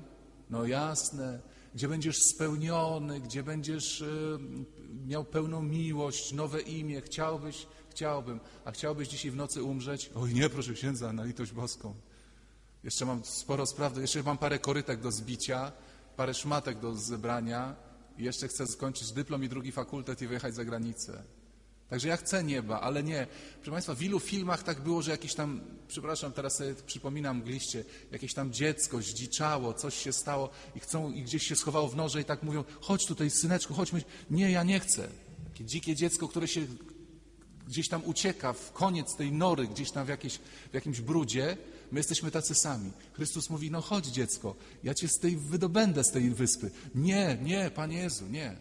No 0.51 0.67
jasne. 0.67 1.41
Gdzie 1.75 1.89
będziesz 1.89 2.23
spełniony, 2.23 3.21
gdzie 3.21 3.43
będziesz 3.43 4.01
y, 4.01 4.39
miał 5.07 5.25
pełną 5.25 5.63
miłość, 5.63 6.33
nowe 6.33 6.61
imię. 6.61 7.01
Chciałbyś, 7.01 7.67
chciałbym. 7.91 8.41
A 8.65 8.71
chciałbyś 8.71 9.09
dzisiaj 9.09 9.31
w 9.31 9.37
nocy 9.37 9.63
umrzeć? 9.63 10.11
Oj 10.15 10.35
nie, 10.35 10.49
proszę 10.49 10.75
księdza, 10.75 11.13
na 11.13 11.25
litość 11.25 11.53
boską. 11.53 11.95
Jeszcze 12.85 13.07
mam 13.07 13.25
sporo 13.25 13.67
spraw, 13.67 13.99
jeszcze 13.99 14.23
mam 14.23 14.39
parę 14.39 14.59
korytek 14.59 15.01
do 15.01 15.13
zbicia, 15.13 15.73
parę 16.17 16.35
szmatek 16.35 16.81
do 16.81 16.95
zebrania 16.95 17.90
i 18.21 18.25
jeszcze 18.25 18.49
chcę 18.49 18.67
skończyć 18.67 19.13
dyplom 19.13 19.45
i 19.45 19.49
drugi 19.49 19.73
fakultet 19.73 20.23
i 20.23 20.27
wyjechać 20.27 20.55
za 20.55 20.65
granicę. 20.65 21.23
Także 21.89 22.09
ja 22.09 22.17
chcę 22.17 22.45
nieba, 22.45 22.81
ale 22.81 23.03
nie. 23.03 23.27
Proszę 23.55 23.71
Państwa, 23.71 23.95
w 23.95 24.03
ilu 24.03 24.21
filmach 24.21 24.63
tak 24.63 24.81
było, 24.81 25.03
że 25.03 25.11
jakieś 25.11 25.35
tam, 25.35 25.61
przepraszam, 25.89 26.33
teraz 26.33 26.57
sobie 26.57 26.75
przypominam 26.87 27.37
mgliście, 27.37 27.85
jakieś 28.13 28.35
tam 28.35 28.53
dziecko 28.53 29.03
zdziczało, 29.03 29.75
coś 29.75 29.95
się 29.95 30.13
stało 30.13 30.51
i 30.77 30.81
chcą, 30.81 31.13
i 31.13 31.23
gdzieś 31.23 31.47
się 31.47 31.57
schowało 31.57 31.89
w 31.89 31.97
norze 31.97 32.21
i 32.21 32.25
tak 32.25 32.43
mówią, 32.43 32.65
chodź 32.81 33.07
tutaj 33.07 33.31
syneczku, 33.31 33.75
chodźmy. 33.75 34.03
Nie, 34.31 34.51
ja 34.51 34.63
nie 34.63 34.81
chcę. 34.81 35.09
Takie 35.53 35.65
dzikie 35.65 35.95
dziecko, 35.97 36.29
które 36.29 36.49
się 36.49 36.67
gdzieś 37.69 37.89
tam 37.89 38.03
ucieka 38.05 38.53
w 38.53 38.73
koniec 38.73 39.17
tej 39.17 39.33
nory, 39.33 39.67
gdzieś 39.67 39.91
tam 39.91 40.07
w, 40.07 40.09
jakieś, 40.09 40.39
w 40.71 40.75
jakimś 40.75 41.01
brudzie, 41.01 41.57
my 41.93 41.99
jesteśmy 42.01 42.31
tacy 42.31 42.55
sami. 42.55 42.91
Chrystus 43.13 43.51
mówi, 43.51 43.71
no 43.71 43.81
chodź 43.81 44.07
dziecko, 44.07 44.57
ja 44.85 44.95
cię 44.95 45.09
z 45.09 45.19
tej 45.19 45.37
wydobędę 45.37 46.05
z 46.05 46.11
tej 46.11 46.31
wyspy. 46.31 46.71
Nie, 46.95 47.39
nie, 47.43 47.71
Panie 47.71 47.99
Jezu, 47.99 48.27
nie. 48.29 48.57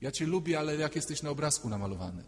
Ja 0.00 0.10
cię 0.10 0.26
lubię, 0.26 0.58
ale 0.58 0.76
jak 0.76 0.96
jesteś 0.96 1.22
na 1.22 1.30
obrazku 1.30 1.68
namalowany. 1.68 2.24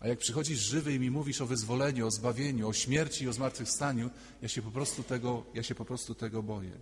A 0.00 0.08
jak 0.08 0.18
przychodzisz 0.18 0.58
żywy 0.58 0.94
i 0.94 1.00
mi 1.00 1.10
mówisz 1.10 1.40
o 1.40 1.46
wyzwoleniu, 1.46 2.06
o 2.06 2.10
zbawieniu, 2.10 2.68
o 2.68 2.72
śmierci 2.72 3.24
i 3.24 3.28
o 3.28 3.32
zmartwychwstaniu, 3.32 4.10
ja 4.42 4.48
się 4.48 4.62
po 4.62 4.70
prostu 4.70 5.02
tego, 5.02 5.44
ja 5.54 5.62
się 5.62 5.74
po 5.74 5.84
prostu 5.84 6.14
tego 6.14 6.42
boję. 6.42 6.78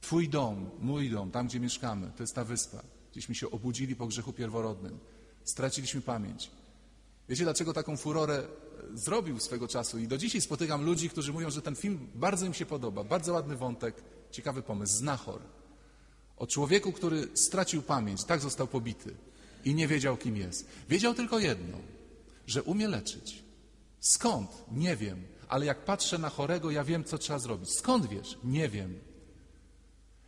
Twój 0.00 0.28
dom, 0.28 0.70
mój 0.80 1.10
dom, 1.10 1.30
tam 1.30 1.46
gdzie 1.46 1.60
mieszkamy, 1.60 2.10
to 2.16 2.22
jest 2.22 2.34
ta 2.34 2.44
wyspa. 2.44 2.82
Gdzieśmy 3.12 3.34
się 3.34 3.50
obudzili 3.50 3.96
po 3.96 4.06
grzechu 4.06 4.32
pierworodnym. 4.32 4.98
Straciliśmy 5.44 6.00
pamięć. 6.00 6.50
Wiecie, 7.28 7.44
dlaczego 7.44 7.72
taką 7.72 7.96
furorę 7.96 8.38
e, 8.38 8.98
zrobił 8.98 9.40
swego 9.40 9.68
czasu? 9.68 9.98
I 9.98 10.08
do 10.08 10.18
dzisiaj 10.18 10.40
spotykam 10.40 10.84
ludzi, 10.84 11.10
którzy 11.10 11.32
mówią, 11.32 11.50
że 11.50 11.62
ten 11.62 11.76
film 11.76 12.08
bardzo 12.14 12.46
im 12.46 12.54
się 12.54 12.66
podoba. 12.66 13.04
Bardzo 13.04 13.32
ładny 13.32 13.56
wątek, 13.56 13.94
ciekawy 14.30 14.62
pomysł. 14.62 14.96
Znachor. 14.96 15.40
O 16.36 16.46
człowieku, 16.46 16.92
który 16.92 17.28
stracił 17.34 17.82
pamięć, 17.82 18.24
tak 18.24 18.40
został 18.40 18.66
pobity 18.66 19.14
i 19.64 19.74
nie 19.74 19.88
wiedział, 19.88 20.16
kim 20.16 20.36
jest. 20.36 20.66
Wiedział 20.88 21.14
tylko 21.14 21.38
jedno, 21.38 21.78
że 22.46 22.62
umie 22.62 22.88
leczyć. 22.88 23.44
Skąd? 24.00 24.50
Nie 24.72 24.96
wiem. 24.96 25.22
Ale 25.48 25.66
jak 25.66 25.84
patrzę 25.84 26.18
na 26.18 26.28
chorego, 26.28 26.70
ja 26.70 26.84
wiem, 26.84 27.04
co 27.04 27.18
trzeba 27.18 27.38
zrobić. 27.38 27.70
Skąd 27.78 28.06
wiesz? 28.06 28.38
Nie 28.44 28.68
wiem. 28.68 28.98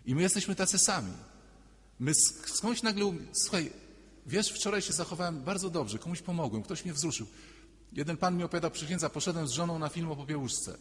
I 0.07 0.15
my 0.15 0.23
jesteśmy 0.23 0.55
tacy 0.55 0.79
sami. 0.79 1.13
My 1.99 2.13
skądś 2.47 2.83
nagle, 2.83 3.05
um- 3.05 3.27
słuchaj, 3.33 3.71
wiesz, 4.29 4.49
wczoraj 4.49 4.83
się 4.83 4.93
zachowałem 4.93 5.43
bardzo 5.43 5.71
dobrze, 5.71 5.99
komuś 5.99 6.23
pomogłem, 6.23 6.63
ktoś 6.63 6.85
mnie 6.85 6.95
wzruszył. 6.95 7.27
Jeden 7.93 8.17
pan 8.17 8.37
mi 8.37 8.45
opowiadał, 8.45 8.71
przysiędza, 8.71 9.11
poszedłem 9.11 9.49
z 9.49 9.51
żoną 9.51 9.79
na 9.79 9.89
film 9.89 10.11
o 10.11 10.17
popiełuszce. 10.17 10.79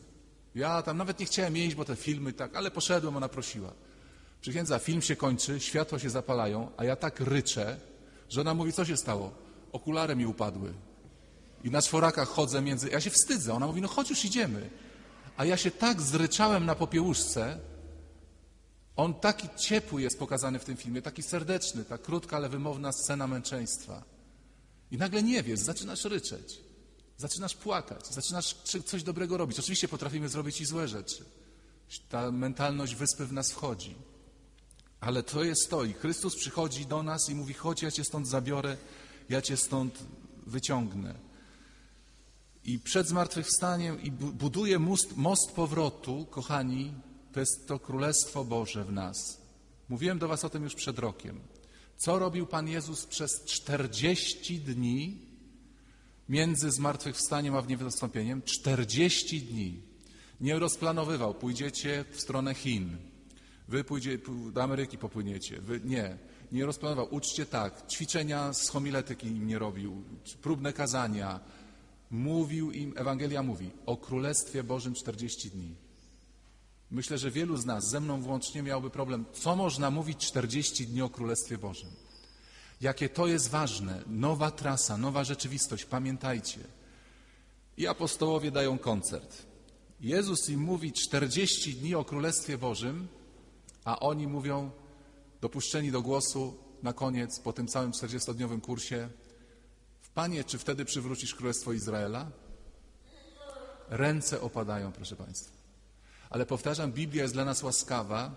Ja 0.56 0.82
tam 0.82 0.98
nawet 0.98 1.20
nie 1.20 1.26
chciałem 1.26 1.58
iść, 1.58 1.76
bo 1.76 1.86
te 1.86 1.96
filmy 1.96 2.34
tak, 2.34 2.56
ale 2.56 2.72
poszedłem, 2.72 3.18
ona 3.18 3.30
prosiła. 3.30 3.74
Przysiędza, 4.42 4.80
film 4.80 5.02
się 5.02 5.16
kończy, 5.16 5.60
światła 5.60 6.00
się 6.00 6.10
zapalają, 6.10 6.72
a 6.78 6.84
ja 6.84 6.96
tak 6.96 7.20
ryczę, 7.20 7.80
że 8.30 8.42
ona 8.42 8.54
mówi, 8.54 8.74
co 8.74 8.86
się 8.86 8.98
stało? 8.98 9.32
Okulary 9.72 10.16
mi 10.16 10.26
upadły. 10.26 10.74
I 11.64 11.72
na 11.72 11.82
czworakach 11.82 12.28
chodzę 12.28 12.62
między... 12.62 12.90
Ja 12.90 13.02
się 13.02 13.10
wstydzę. 13.10 13.54
Ona 13.54 13.68
mówi, 13.68 13.82
no 13.82 13.88
chodź 13.88 14.10
już 14.10 14.26
idziemy. 14.26 14.70
A 15.38 15.46
ja 15.46 15.58
się 15.58 15.72
tak 15.72 16.02
zryczałem 16.02 16.66
na 16.66 16.76
popiełuszce, 16.76 17.60
on 18.98 19.14
taki 19.14 19.50
ciepły 19.58 20.02
jest 20.02 20.20
pokazany 20.20 20.60
w 20.60 20.66
tym 20.66 20.78
filmie, 20.78 21.02
taki 21.02 21.24
serdeczny, 21.24 21.86
ta 21.86 21.98
krótka, 21.98 22.38
ale 22.38 22.50
wymowna 22.50 22.92
scena 22.92 23.28
męczeństwa. 23.28 24.04
I 24.92 24.98
nagle 24.98 25.24
nie 25.24 25.44
wiesz, 25.44 25.60
zaczynasz 25.60 26.06
ryczeć, 26.06 26.60
zaczynasz 27.18 27.56
płakać, 27.56 28.08
zaczynasz 28.08 28.54
coś 28.86 29.04
dobrego 29.04 29.38
robić. 29.38 29.60
Oczywiście 29.60 29.88
potrafimy 29.88 30.30
zrobić 30.30 30.62
i 30.62 30.66
złe 30.66 30.88
rzeczy. 30.88 31.26
Ta 32.10 32.32
mentalność 32.32 32.96
wyspy 32.96 33.26
w 33.26 33.34
nas 33.34 33.52
wchodzi. 33.52 33.96
Ale 35.00 35.24
to 35.24 35.44
jest 35.44 35.70
to. 35.70 35.84
I 35.84 35.94
Chrystus 35.94 36.36
przychodzi 36.36 36.86
do 36.86 37.04
nas 37.04 37.30
i 37.30 37.36
mówi: 37.36 37.54
Chodź, 37.54 37.82
ja 37.82 37.92
cię 37.92 38.04
stąd 38.04 38.28
zabiorę, 38.28 38.78
ja 39.30 39.42
cię 39.42 39.58
stąd 39.58 40.00
wyciągnę. 40.46 41.16
I 42.64 42.80
przed 42.80 43.08
zmartwychwstaniem 43.08 44.02
i 44.02 44.12
buduje 44.12 44.80
most, 44.80 45.18
most 45.18 45.52
powrotu, 45.52 46.26
kochani, 46.26 46.94
to 47.34 47.40
jest 47.40 47.68
to 47.68 47.80
Królestwo 47.80 48.46
Boże 48.46 48.86
w 48.86 48.92
nas. 48.92 49.42
Mówiłem 49.90 50.20
do 50.20 50.28
Was 50.28 50.46
o 50.46 50.50
tym 50.50 50.64
już 50.64 50.76
przed 50.76 51.00
rokiem. 51.00 51.40
Co 51.98 52.20
robił 52.20 52.48
Pan 52.48 52.68
Jezus 52.68 53.06
przez 53.06 53.44
40 53.44 54.60
dni 54.60 55.18
między 56.30 56.72
zmartwychwstaniem 56.72 57.56
a 57.56 57.62
wniewystąpieniem? 57.62 58.42
40 58.42 59.42
dni. 59.42 59.82
Nie 60.42 60.60
rozplanowywał, 60.60 61.34
pójdziecie 61.34 62.06
w 62.12 62.22
stronę 62.22 62.54
Chin, 62.54 62.98
wy 63.68 63.84
pójdzie, 63.84 64.18
do 64.52 64.64
Ameryki 64.64 64.98
popłyniecie. 64.98 65.62
Wy, 65.62 65.82
nie, 65.86 66.18
nie 66.52 66.66
rozplanował. 66.66 67.08
Uczcie 67.12 67.46
tak. 67.46 67.88
Ćwiczenia 67.88 68.54
z 68.54 68.70
homiletyki 68.70 69.28
im 69.28 69.48
nie 69.48 69.60
robił, 69.60 70.04
próbne 70.42 70.74
kazania. 70.74 71.40
Mówił 72.12 72.72
im, 72.72 72.94
Ewangelia 72.96 73.44
mówi 73.44 73.72
o 73.86 73.98
Królestwie 73.98 74.64
Bożym 74.64 74.94
40 74.94 75.50
dni. 75.50 75.76
Myślę, 76.92 77.18
że 77.18 77.32
wielu 77.32 77.58
z 77.58 77.66
nas, 77.66 77.90
ze 77.90 78.00
mną 78.00 78.22
włącznie, 78.22 78.64
miałby 78.64 78.90
problem, 78.90 79.26
co 79.34 79.56
można 79.56 79.92
mówić 79.92 80.28
40 80.28 80.88
dni 80.88 81.02
o 81.02 81.10
Królestwie 81.10 81.58
Bożym. 81.58 81.90
Jakie 82.82 83.10
to 83.10 83.28
jest 83.28 83.50
ważne. 83.50 84.04
Nowa 84.08 84.52
trasa, 84.52 84.98
nowa 84.98 85.24
rzeczywistość. 85.24 85.86
Pamiętajcie. 85.86 86.60
I 87.78 87.88
apostołowie 87.88 88.52
dają 88.52 88.78
koncert. 88.78 89.46
Jezus 90.00 90.50
im 90.50 90.60
mówi 90.60 90.94
40 90.94 91.74
dni 91.74 91.96
o 91.96 92.06
Królestwie 92.06 92.58
Bożym, 92.58 93.08
a 93.84 94.00
oni 94.00 94.28
mówią, 94.28 94.72
dopuszczeni 95.42 95.92
do 95.92 96.02
głosu, 96.02 96.58
na 96.84 96.94
koniec, 96.94 97.40
po 97.40 97.54
tym 97.54 97.68
całym 97.68 97.92
40-dniowym 97.92 98.62
kursie, 98.62 99.10
Panie, 100.18 100.44
czy 100.44 100.58
wtedy 100.58 100.86
przywrócisz 100.86 101.36
Królestwo 101.36 101.74
Izraela? 101.74 102.32
Ręce 103.90 104.42
opadają, 104.42 104.92
proszę 104.92 105.16
Państwa. 105.16 105.57
Ale 106.30 106.46
powtarzam, 106.46 106.92
Biblia 106.92 107.22
jest 107.22 107.34
dla 107.34 107.46
nas 107.46 107.64
łaskawa 107.64 108.36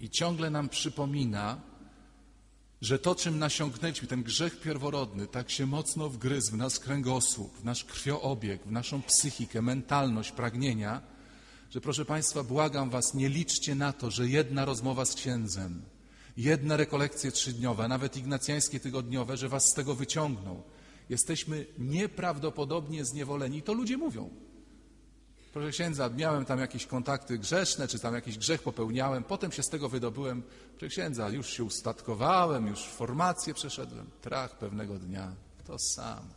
i 0.00 0.10
ciągle 0.10 0.50
nam 0.50 0.68
przypomina, 0.68 1.60
że 2.80 2.98
to, 2.98 3.14
czym 3.14 3.38
nasiągnęliśmy, 3.38 4.08
ten 4.08 4.22
grzech 4.22 4.60
pierworodny, 4.60 5.26
tak 5.26 5.50
się 5.50 5.66
mocno 5.66 6.08
wgryzł 6.08 6.52
w 6.52 6.56
nas 6.56 6.78
kręgosłup, 6.78 7.58
w 7.58 7.64
nasz 7.64 7.84
krwioobieg, 7.84 8.62
w 8.66 8.72
naszą 8.72 9.02
psychikę, 9.02 9.62
mentalność, 9.62 10.32
pragnienia, 10.32 11.02
że 11.70 11.80
proszę 11.80 12.04
Państwa, 12.04 12.42
błagam 12.42 12.90
Was, 12.90 13.14
nie 13.14 13.28
liczcie 13.28 13.74
na 13.74 13.92
to, 13.92 14.10
że 14.10 14.28
jedna 14.28 14.64
rozmowa 14.64 15.04
z 15.04 15.14
księdzem, 15.14 15.82
jedne 16.36 16.76
rekolekcje 16.76 17.32
trzydniowe, 17.32 17.88
nawet 17.88 18.16
ignacjańskie 18.16 18.80
tygodniowe, 18.80 19.36
że 19.36 19.48
Was 19.48 19.64
z 19.64 19.74
tego 19.74 19.94
wyciągną. 19.94 20.62
Jesteśmy 21.08 21.66
nieprawdopodobnie 21.78 23.04
zniewoleni. 23.04 23.62
To 23.62 23.72
ludzie 23.72 23.96
mówią. 23.96 24.30
Proszę 25.56 25.70
księdza, 25.70 26.08
miałem 26.08 26.44
tam 26.44 26.58
jakieś 26.58 26.86
kontakty 26.86 27.38
grzeszne, 27.38 27.88
czy 27.88 27.98
tam 27.98 28.14
jakiś 28.14 28.38
grzech 28.38 28.62
popełniałem, 28.62 29.24
potem 29.24 29.52
się 29.52 29.62
z 29.62 29.68
tego 29.68 29.88
wydobyłem. 29.88 30.42
Proszę 30.78 30.88
księdza, 30.88 31.28
już 31.28 31.50
się 31.50 31.64
ustatkowałem, 31.64 32.66
już 32.66 32.84
formację 32.84 33.54
przeszedłem. 33.54 34.10
Trach 34.20 34.58
pewnego 34.58 34.98
dnia, 34.98 35.32
to 35.66 35.78
sam. 35.78 36.28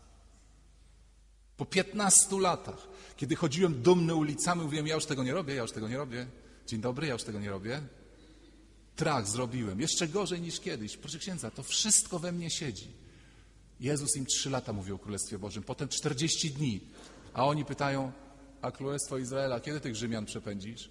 Po 1.57 1.65
15 1.65 2.39
latach, 2.39 2.87
kiedy 3.17 3.35
chodziłem 3.35 3.81
dumny 3.81 4.15
ulicami, 4.15 4.61
mówiłem, 4.61 4.87
ja 4.87 4.95
już 4.95 5.05
tego 5.05 5.23
nie 5.23 5.33
robię, 5.33 5.55
ja 5.55 5.61
już 5.61 5.71
tego 5.71 5.87
nie 5.87 5.97
robię. 5.97 6.27
Dzień 6.67 6.81
dobry, 6.81 7.07
ja 7.07 7.13
już 7.13 7.23
tego 7.23 7.39
nie 7.39 7.49
robię. 7.49 7.81
Trach 8.95 9.27
zrobiłem, 9.27 9.79
jeszcze 9.81 10.07
gorzej 10.07 10.41
niż 10.41 10.59
kiedyś. 10.59 10.97
Proszę 10.97 11.19
księdza, 11.19 11.51
to 11.51 11.63
wszystko 11.63 12.19
we 12.19 12.31
mnie 12.31 12.49
siedzi. 12.49 12.91
Jezus 13.79 14.15
im 14.15 14.25
trzy 14.25 14.49
lata 14.49 14.73
mówił 14.73 14.95
o 14.95 14.99
Królestwie 14.99 15.39
Bożym, 15.39 15.63
potem 15.63 15.87
40 15.87 16.51
dni. 16.51 16.79
A 17.33 17.45
oni 17.45 17.65
pytają, 17.65 18.11
a 18.61 18.71
Królestwo 18.71 19.17
Izraela, 19.17 19.59
kiedy 19.59 19.79
tych 19.79 19.95
Rzymian 19.95 20.25
przepędzisz? 20.25 20.89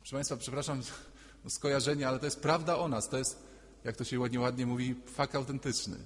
Proszę 0.00 0.16
Państwa, 0.16 0.36
przepraszam 0.36 0.82
skojarzenie, 1.48 2.08
ale 2.08 2.18
to 2.18 2.24
jest 2.24 2.40
prawda 2.40 2.78
o 2.78 2.88
nas. 2.88 3.08
To 3.08 3.18
jest, 3.18 3.42
jak 3.84 3.96
to 3.96 4.04
się 4.04 4.20
ładnie, 4.20 4.40
ładnie 4.40 4.66
mówi, 4.66 4.94
fakt 5.06 5.34
autentyczny. 5.34 5.96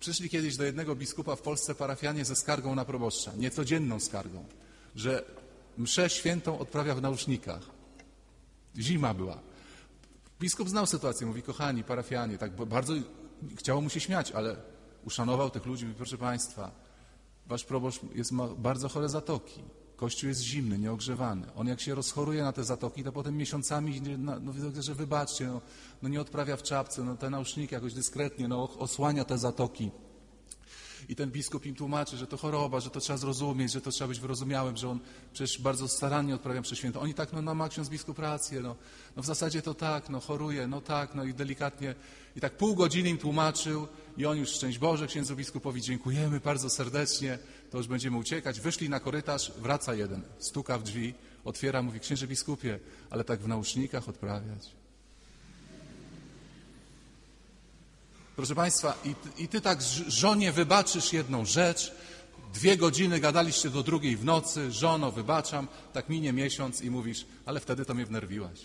Przyszli 0.00 0.30
kiedyś 0.30 0.56
do 0.56 0.64
jednego 0.64 0.96
biskupa 0.96 1.36
w 1.36 1.42
Polsce 1.42 1.74
parafianie 1.74 2.24
ze 2.24 2.36
skargą 2.36 2.74
na 2.74 2.84
proboszcza, 2.84 3.32
niecodzienną 3.36 4.00
skargą, 4.00 4.44
że 4.96 5.24
mszę 5.78 6.10
świętą 6.10 6.58
odprawia 6.58 6.94
w 6.94 7.02
nausznikach. 7.02 7.62
Zima 8.78 9.14
była. 9.14 9.38
Biskup 10.40 10.68
znał 10.68 10.86
sytuację, 10.86 11.26
mówi, 11.26 11.42
kochani 11.42 11.84
parafianie, 11.84 12.38
tak 12.38 12.66
bardzo 12.66 12.92
chciało 13.56 13.80
mu 13.80 13.90
się 13.90 14.00
śmiać, 14.00 14.32
ale 14.32 14.56
uszanował 15.04 15.50
tych 15.50 15.66
ludzi, 15.66 15.84
mówi, 15.84 15.96
proszę 15.96 16.18
Państwa, 16.18 16.70
wasz 17.46 17.64
proboszcz 17.64 18.00
jest, 18.14 18.32
ma 18.32 18.46
bardzo 18.48 18.88
chore 18.88 19.08
zatoki. 19.08 19.62
Kościół 20.00 20.28
jest 20.28 20.40
zimny, 20.40 20.78
nieogrzewany. 20.78 21.46
On 21.56 21.66
jak 21.66 21.80
się 21.80 21.94
rozchoruje 21.94 22.42
na 22.42 22.52
te 22.52 22.64
zatoki, 22.64 23.04
to 23.04 23.12
potem 23.12 23.36
miesiącami, 23.36 24.00
no, 24.18 24.40
no 24.40 24.52
że 24.82 24.94
wybaczcie, 24.94 25.46
no, 25.46 25.60
no, 26.02 26.08
nie 26.08 26.20
odprawia 26.20 26.56
w 26.56 26.62
czapce, 26.62 27.04
no 27.04 27.16
te 27.16 27.30
nauszniki 27.30 27.74
jakoś 27.74 27.94
dyskretnie, 27.94 28.48
no 28.48 28.78
osłania 28.78 29.24
te 29.24 29.38
zatoki. 29.38 29.90
I 31.08 31.16
ten 31.16 31.30
biskup 31.30 31.66
im 31.66 31.74
tłumaczy, 31.74 32.16
że 32.16 32.26
to 32.26 32.36
choroba, 32.36 32.80
że 32.80 32.90
to 32.90 33.00
trzeba 33.00 33.16
zrozumieć, 33.16 33.72
że 33.72 33.80
to 33.80 33.90
trzeba 33.90 34.08
być 34.08 34.20
wyrozumiałym, 34.20 34.76
że 34.76 34.88
on 34.88 35.00
przecież 35.32 35.58
bardzo 35.58 35.88
starannie 35.88 36.34
odprawia 36.34 36.60
mszę 36.60 36.76
świętą. 36.76 37.00
Oni 37.00 37.14
tak, 37.14 37.32
no, 37.32 37.42
no 37.42 37.54
ma 37.54 37.68
ksiądz 37.68 37.88
biskup 37.88 38.18
rację, 38.18 38.60
no, 38.60 38.76
no 39.16 39.22
w 39.22 39.26
zasadzie 39.26 39.62
to 39.62 39.74
tak, 39.74 40.08
no 40.08 40.20
choruje, 40.20 40.66
no 40.66 40.80
tak, 40.80 41.14
no 41.14 41.24
i 41.24 41.34
delikatnie. 41.34 41.94
I 42.36 42.40
tak 42.40 42.56
pół 42.56 42.74
godziny 42.74 43.08
im 43.08 43.18
tłumaczył 43.18 43.88
i 44.16 44.26
on 44.26 44.38
już 44.38 44.48
szczęść 44.48 44.78
Boże 44.78 45.06
księdzu 45.06 45.36
biskupowi, 45.36 45.82
dziękujemy 45.82 46.40
bardzo 46.40 46.70
serdecznie, 46.70 47.38
to 47.70 47.78
już 47.78 47.86
będziemy 47.86 48.16
uciekać. 48.16 48.60
Wyszli 48.60 48.88
na 48.88 49.00
korytarz, 49.00 49.52
wraca 49.58 49.94
jeden, 49.94 50.22
stuka 50.38 50.78
w 50.78 50.82
drzwi, 50.82 51.14
otwiera, 51.44 51.82
mówi, 51.82 52.00
księże 52.00 52.26
biskupie, 52.26 52.78
ale 53.10 53.24
tak 53.24 53.40
w 53.40 53.48
nausznikach 53.48 54.08
odprawiać. 54.08 54.79
Proszę 58.40 58.54
Państwa, 58.54 58.98
i, 59.04 59.42
i 59.42 59.48
Ty 59.48 59.60
tak 59.60 59.82
żonie 60.08 60.52
wybaczysz 60.52 61.12
jedną 61.12 61.44
rzecz, 61.44 61.92
dwie 62.54 62.76
godziny 62.76 63.20
gadaliście 63.20 63.70
do 63.70 63.82
drugiej 63.82 64.16
w 64.16 64.24
nocy, 64.24 64.72
żono, 64.72 65.12
wybaczam, 65.12 65.68
tak 65.92 66.08
minie 66.08 66.32
miesiąc 66.32 66.82
i 66.82 66.90
mówisz, 66.90 67.26
ale 67.46 67.60
wtedy 67.60 67.84
to 67.84 67.94
mnie 67.94 68.06
wnerwiłaś. 68.06 68.60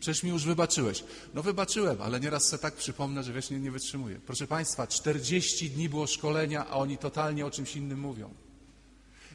Przecież 0.00 0.22
mi 0.22 0.30
już 0.30 0.44
wybaczyłeś. 0.44 1.04
No 1.34 1.42
wybaczyłem, 1.42 2.02
ale 2.02 2.20
nieraz 2.20 2.48
se 2.48 2.58
tak 2.58 2.74
przypomnę, 2.74 3.22
że 3.22 3.32
wiesz, 3.32 3.50
nie, 3.50 3.58
nie 3.58 3.70
wytrzymuję. 3.70 4.20
Proszę 4.26 4.46
Państwa, 4.46 4.86
40 4.86 5.70
dni 5.70 5.88
było 5.88 6.06
szkolenia, 6.06 6.66
a 6.66 6.76
oni 6.76 6.98
totalnie 6.98 7.46
o 7.46 7.50
czymś 7.50 7.76
innym 7.76 8.00
mówią. 8.00 8.34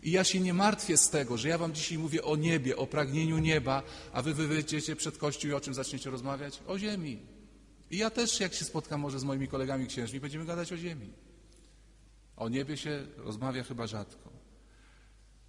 I 0.03 0.11
ja 0.11 0.23
się 0.23 0.39
nie 0.39 0.53
martwię 0.53 0.97
z 0.97 1.09
tego, 1.09 1.37
że 1.37 1.49
ja 1.49 1.57
wam 1.57 1.73
dzisiaj 1.73 1.97
mówię 1.97 2.23
o 2.23 2.35
niebie, 2.35 2.77
o 2.77 2.87
pragnieniu 2.87 3.37
nieba, 3.37 3.83
a 4.13 4.21
wy 4.21 4.33
wyjdziecie 4.33 4.95
przed 4.95 5.17
Kościół 5.17 5.51
i 5.51 5.53
o 5.53 5.61
czym 5.61 5.73
zaczniecie 5.73 6.09
rozmawiać? 6.09 6.59
O 6.67 6.79
ziemi. 6.79 7.38
I 7.91 7.97
ja 7.97 8.09
też, 8.09 8.39
jak 8.39 8.53
się 8.53 8.65
spotkam 8.65 9.01
może 9.01 9.19
z 9.19 9.23
moimi 9.23 9.47
kolegami 9.47 9.87
księżmi, 9.87 10.19
będziemy 10.19 10.45
gadać 10.45 10.73
o 10.73 10.77
ziemi. 10.77 11.13
O 12.37 12.49
niebie 12.49 12.77
się 12.77 13.05
rozmawia 13.17 13.63
chyba 13.63 13.87
rzadko. 13.87 14.29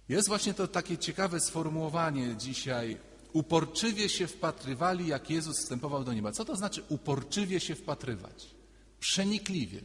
Jest 0.09 0.27
właśnie 0.27 0.53
to 0.53 0.67
takie 0.67 0.97
ciekawe 0.97 1.39
sformułowanie 1.39 2.35
dzisiaj. 2.35 2.97
Uporczywie 3.33 4.09
się 4.09 4.27
wpatrywali, 4.27 5.07
jak 5.07 5.29
Jezus 5.29 5.59
wstępował 5.59 6.03
do 6.03 6.13
nieba. 6.13 6.31
Co 6.31 6.45
to 6.45 6.55
znaczy 6.55 6.83
uporczywie 6.89 7.59
się 7.59 7.75
wpatrywać? 7.75 8.55
Przenikliwie. 8.99 9.81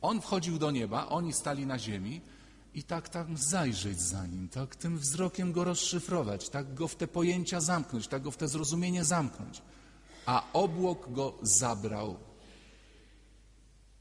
On 0.00 0.20
wchodził 0.20 0.58
do 0.58 0.70
nieba, 0.70 1.08
oni 1.08 1.32
stali 1.32 1.66
na 1.66 1.78
ziemi 1.78 2.20
i 2.74 2.82
tak 2.82 3.08
tam 3.08 3.36
zajrzeć 3.36 4.00
za 4.00 4.26
nim, 4.26 4.48
tak 4.48 4.76
tym 4.76 4.98
wzrokiem 4.98 5.52
go 5.52 5.64
rozszyfrować, 5.64 6.48
tak 6.48 6.74
go 6.74 6.88
w 6.88 6.96
te 6.96 7.06
pojęcia 7.08 7.60
zamknąć, 7.60 8.08
tak 8.08 8.22
go 8.22 8.30
w 8.30 8.36
te 8.36 8.48
zrozumienie 8.48 9.04
zamknąć 9.04 9.62
a 10.26 10.52
obłok 10.52 11.12
go 11.12 11.38
zabrał. 11.42 12.16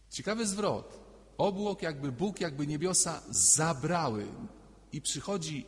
Ciekawy 0.10 0.48
zwrot. 0.48 1.00
Obłok, 1.38 1.82
jakby 1.82 2.12
Bóg, 2.12 2.41
jakby 2.41 2.67
niebiosa 2.67 3.22
zabrały. 3.29 4.25
I 4.91 5.01
przychodzi 5.01 5.65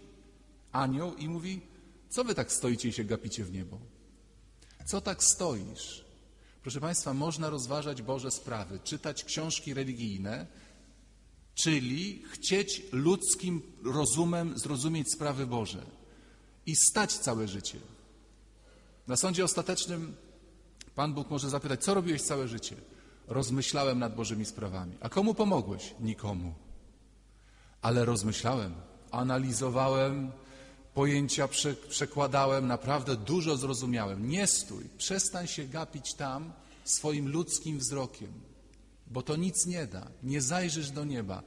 anioł 0.71 1.15
i 1.15 1.29
mówi: 1.29 1.61
Co 2.09 2.23
wy 2.23 2.35
tak 2.35 2.51
stoicie 2.51 2.89
i 2.89 2.93
się 2.93 3.03
gapicie 3.03 3.43
w 3.43 3.51
niebo? 3.51 3.79
Co 4.85 5.01
tak 5.01 5.23
stoisz? 5.23 6.05
Proszę 6.61 6.81
Państwa, 6.81 7.13
można 7.13 7.49
rozważać 7.49 8.01
Boże 8.01 8.31
sprawy, 8.31 8.79
czytać 8.83 9.23
książki 9.23 9.73
religijne, 9.73 10.47
czyli 11.55 12.23
chcieć 12.31 12.83
ludzkim 12.91 13.61
rozumem 13.83 14.59
zrozumieć 14.59 15.13
sprawy 15.13 15.47
Boże 15.47 15.85
i 16.65 16.75
stać 16.75 17.13
całe 17.13 17.47
życie. 17.47 17.79
Na 19.07 19.17
sądzie 19.17 19.43
ostatecznym 19.43 20.15
Pan 20.97 21.13
Bóg 21.13 21.29
może 21.29 21.49
zapytać, 21.49 21.83
co 21.83 21.93
robiłeś 21.93 22.21
całe 22.21 22.47
życie? 22.47 22.75
Rozmyślałem 23.27 23.99
nad 23.99 24.15
Bożymi 24.15 24.45
sprawami. 24.45 24.95
A 25.01 25.09
komu 25.09 25.33
pomogłeś? 25.33 25.95
Nikomu. 25.99 26.53
Ale 27.81 28.05
rozmyślałem, 28.05 28.73
analizowałem, 29.11 30.31
pojęcia 30.93 31.47
prze, 31.47 31.73
przekładałem, 31.73 32.67
naprawdę 32.67 33.15
dużo 33.15 33.57
zrozumiałem. 33.57 34.29
Nie 34.29 34.47
stój, 34.47 34.89
przestań 34.97 35.47
się 35.47 35.63
gapić 35.63 36.13
tam 36.13 36.53
swoim 36.83 37.29
ludzkim 37.29 37.77
wzrokiem, 37.79 38.33
bo 39.07 39.21
to 39.21 39.35
nic 39.35 39.65
nie 39.65 39.87
da. 39.87 40.07
Nie 40.23 40.41
zajrzysz 40.41 40.91
do 40.91 41.05
nieba. 41.05 41.43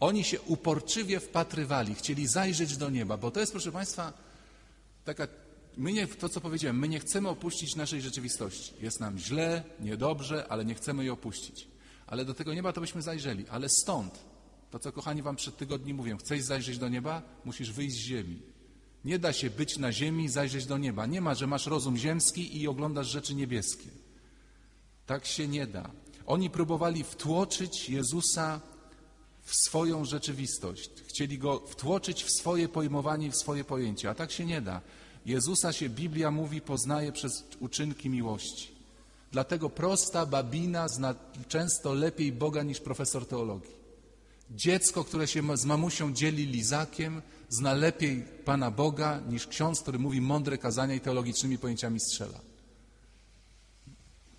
Oni 0.00 0.24
się 0.24 0.40
uporczywie 0.40 1.20
wpatrywali, 1.20 1.94
chcieli 1.94 2.26
zajrzeć 2.26 2.76
do 2.76 2.90
nieba, 2.90 3.16
bo 3.16 3.30
to 3.30 3.40
jest, 3.40 3.52
proszę 3.52 3.72
Państwa, 3.72 4.12
taka 5.04 5.26
my 5.76 5.92
nie, 5.92 6.06
to 6.06 6.28
co 6.28 6.40
powiedziałem, 6.40 6.78
my 6.78 6.88
nie 6.88 7.00
chcemy 7.00 7.28
opuścić 7.28 7.76
naszej 7.76 8.00
rzeczywistości. 8.00 8.74
Jest 8.80 9.00
nam 9.00 9.18
źle, 9.18 9.62
niedobrze, 9.80 10.46
ale 10.48 10.64
nie 10.64 10.74
chcemy 10.74 11.02
jej 11.02 11.10
opuścić. 11.10 11.68
Ale 12.06 12.24
do 12.24 12.34
tego 12.34 12.54
nieba 12.54 12.72
to 12.72 12.80
byśmy 12.80 13.02
zajrzeli. 13.02 13.48
Ale 13.48 13.68
stąd, 13.68 14.24
to 14.70 14.78
co 14.78 14.92
kochani 14.92 15.22
wam 15.22 15.36
przed 15.36 15.56
tygodni 15.56 15.94
mówię, 15.94 16.16
chcesz 16.16 16.42
zajrzeć 16.42 16.78
do 16.78 16.88
nieba, 16.88 17.22
musisz 17.44 17.72
wyjść 17.72 17.96
z 17.96 18.00
ziemi. 18.00 18.42
Nie 19.04 19.18
da 19.18 19.32
się 19.32 19.50
być 19.50 19.78
na 19.78 19.92
ziemi 19.92 20.24
i 20.24 20.28
zajrzeć 20.28 20.66
do 20.66 20.78
nieba. 20.78 21.06
Nie 21.06 21.20
ma, 21.20 21.34
że 21.34 21.46
masz 21.46 21.66
rozum 21.66 21.96
ziemski 21.96 22.60
i 22.60 22.68
oglądasz 22.68 23.06
rzeczy 23.06 23.34
niebieskie. 23.34 23.88
Tak 25.06 25.26
się 25.26 25.48
nie 25.48 25.66
da. 25.66 25.90
Oni 26.26 26.50
próbowali 26.50 27.04
wtłoczyć 27.04 27.88
Jezusa 27.88 28.60
w 29.42 29.54
swoją 29.54 30.04
rzeczywistość. 30.04 30.90
Chcieli 31.06 31.38
go 31.38 31.58
wtłoczyć 31.66 32.24
w 32.24 32.30
swoje 32.30 32.68
pojmowanie, 32.68 33.30
w 33.30 33.36
swoje 33.36 33.64
pojęcie, 33.64 34.10
a 34.10 34.14
tak 34.14 34.32
się 34.32 34.44
nie 34.44 34.60
da. 34.60 34.80
Jezusa 35.26 35.72
się 35.72 35.88
Biblia 35.88 36.30
mówi 36.30 36.60
poznaje 36.60 37.12
przez 37.12 37.44
uczynki 37.60 38.10
miłości. 38.10 38.72
Dlatego 39.32 39.70
prosta 39.70 40.26
babina 40.26 40.88
zna 40.88 41.14
często 41.48 41.94
lepiej 41.94 42.32
Boga 42.32 42.62
niż 42.62 42.80
profesor 42.80 43.26
teologii. 43.26 43.82
Dziecko, 44.50 45.04
które 45.04 45.26
się 45.26 45.56
z 45.56 45.64
mamusią 45.64 46.12
dzieli 46.12 46.46
lizakiem, 46.46 47.22
zna 47.48 47.74
lepiej 47.74 48.24
Pana 48.44 48.70
Boga 48.70 49.20
niż 49.28 49.46
ksiądz, 49.46 49.80
który 49.80 49.98
mówi 49.98 50.20
mądre 50.20 50.58
kazania 50.58 50.94
i 50.94 51.00
teologicznymi 51.00 51.58
pojęciami 51.58 52.00
strzela. 52.00 52.40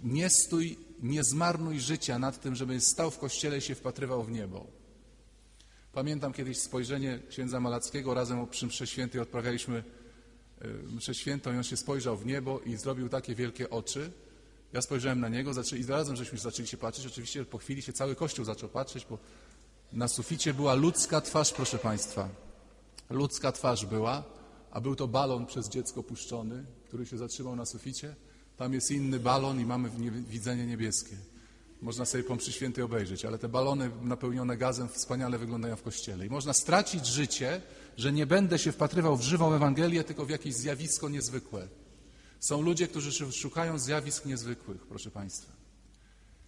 Nie 0.04 0.30
stój, 0.30 0.78
nie 1.04 1.24
zmarnuj 1.24 1.80
życia 1.80 2.20
nad 2.20 2.42
tym, 2.42 2.56
żeby 2.56 2.82
stał 2.82 3.12
w 3.12 3.20
kościele 3.20 3.58
i 3.58 3.62
się 3.62 3.76
wpatrywał 3.76 4.24
w 4.24 4.32
niebo. 4.32 4.68
Pamiętam 5.94 6.34
kiedyś 6.34 6.58
spojrzenie 6.58 7.20
księdza 7.30 7.60
Malackiego, 7.60 8.14
razem 8.14 8.48
przy 8.48 8.66
mszy 8.66 8.88
świętej 8.88 9.22
odprawialiśmy 9.22 9.84
mszę 10.96 11.16
świętą 11.16 11.54
i 11.54 11.58
on 11.58 11.64
się 11.64 11.78
spojrzał 11.78 12.18
w 12.18 12.26
niebo 12.26 12.60
i 12.60 12.76
zrobił 12.76 13.10
takie 13.10 13.36
wielkie 13.36 13.70
oczy. 13.70 14.12
Ja 14.74 14.82
spojrzałem 14.82 15.20
na 15.20 15.30
niego 15.30 15.54
zaczęli, 15.54 15.82
i 15.82 15.84
zarazem 15.84 16.16
żeśmy 16.16 16.38
zaczęli 16.38 16.68
się 16.68 16.78
patrzeć. 16.78 17.08
Oczywiście 17.08 17.46
po 17.46 17.58
chwili 17.58 17.82
się 17.82 17.94
cały 17.94 18.16
kościół 18.16 18.46
zaczął 18.46 18.70
patrzeć, 18.70 19.06
bo 19.10 19.18
na 19.94 20.08
suficie 20.08 20.54
była 20.54 20.74
ludzka 20.74 21.22
twarz, 21.22 21.54
proszę 21.54 21.78
Państwa. 21.78 22.30
Ludzka 23.10 23.52
twarz 23.52 23.86
była, 23.86 24.24
a 24.72 24.82
był 24.82 24.96
to 24.96 25.08
balon 25.08 25.46
przez 25.46 25.70
dziecko 25.70 26.04
puszczony, 26.04 26.66
który 26.88 27.06
się 27.06 27.18
zatrzymał 27.18 27.56
na 27.56 27.66
suficie. 27.66 28.16
Tam 28.58 28.74
jest 28.74 28.92
inny 28.92 29.20
balon 29.20 29.60
i 29.60 29.66
mamy 29.66 29.90
widzenie 30.30 30.66
niebieskie. 30.66 31.18
Można 31.84 32.06
sobie 32.06 32.24
po 32.24 32.36
mszy 32.36 32.52
świętej 32.52 32.84
obejrzeć, 32.84 33.26
ale 33.26 33.38
te 33.38 33.50
balony 33.50 33.92
napełnione 34.02 34.58
gazem 34.58 34.90
wspaniale 34.90 35.38
wyglądają 35.38 35.76
w 35.76 35.82
kościele. 35.82 36.26
I 36.26 36.30
można 36.30 36.54
stracić 36.54 37.08
życie, 37.08 37.62
że 37.98 38.12
nie 38.12 38.26
będę 38.26 38.60
się 38.60 38.72
wpatrywał 38.72 39.18
w 39.18 39.22
żywą 39.22 39.54
Ewangelię, 39.54 40.04
tylko 40.04 40.26
w 40.26 40.30
jakieś 40.30 40.54
zjawisko 40.54 41.10
niezwykłe. 41.10 41.68
Są 42.40 42.62
ludzie, 42.62 42.88
którzy 42.88 43.32
szukają 43.32 43.80
zjawisk 43.80 44.26
niezwykłych, 44.26 44.88
proszę 44.88 45.12
Państwa. 45.12 45.54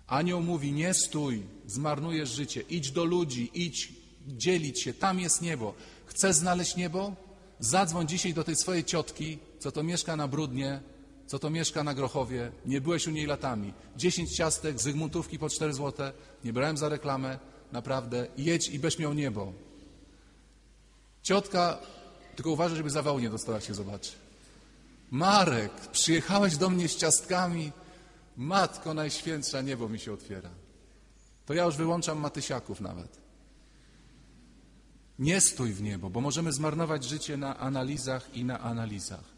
Anioł 0.08 0.42
mówi, 0.42 0.72
nie 0.72 0.94
stój, 0.94 1.44
zmarnujesz 1.68 2.30
życie, 2.30 2.62
idź 2.70 2.92
do 2.92 3.06
ludzi, 3.06 3.52
idź 3.54 3.94
dzielić 4.28 4.82
się, 4.82 4.94
tam 4.94 5.20
jest 5.20 5.42
niebo. 5.42 5.74
Chcesz 6.06 6.36
znaleźć 6.36 6.76
niebo? 6.76 7.16
Zadzwoń 7.60 8.08
dzisiaj 8.08 8.34
do 8.34 8.44
tej 8.44 8.56
swojej 8.56 8.84
ciotki, 8.84 9.38
co 9.60 9.72
to 9.72 9.84
mieszka 9.84 10.16
na 10.16 10.28
Brudnie, 10.28 10.82
co 11.28 11.40
to 11.40 11.50
mieszka 11.50 11.84
na 11.84 11.94
Grochowie, 11.94 12.52
nie 12.66 12.82
byłeś 12.82 13.08
u 13.08 13.12
niej 13.12 13.26
latami. 13.26 13.74
Dziesięć 13.98 14.36
ciastek, 14.36 14.80
zygmuntówki 14.80 15.40
po 15.40 15.50
cztery 15.50 15.74
złote, 15.74 16.12
nie 16.44 16.54
brałem 16.54 16.78
za 16.78 16.90
reklamę, 16.90 17.40
naprawdę, 17.72 18.28
jedź 18.38 18.70
i 18.70 18.80
będziesz 18.80 19.00
miał 19.00 19.14
niebo. 19.14 19.54
Ciotka, 21.24 21.78
tylko 22.36 22.52
uważaj, 22.52 22.78
żeby 22.78 22.90
zawału 22.90 23.20
nie 23.20 23.30
dostała, 23.30 23.62
się 23.62 23.74
zobaczy. 23.74 24.12
Marek, 25.12 25.72
przyjechałeś 25.92 26.58
do 26.58 26.70
mnie 26.70 26.90
z 26.90 26.96
ciastkami. 26.96 27.72
Matko 28.38 28.94
Najświętsza, 28.94 29.62
niebo 29.62 29.90
mi 29.90 30.00
się 30.00 30.14
otwiera. 30.14 30.50
To 31.46 31.54
ja 31.54 31.64
już 31.64 31.76
wyłączam 31.76 32.20
Matysiaków 32.20 32.82
nawet. 32.82 33.18
Nie 35.20 35.42
stój 35.42 35.74
w 35.74 35.82
niebo, 35.82 36.10
bo 36.10 36.22
możemy 36.22 36.52
zmarnować 36.52 37.04
życie 37.04 37.38
na 37.38 37.58
analizach 37.58 38.30
i 38.34 38.46
na 38.46 38.60
analizach. 38.60 39.35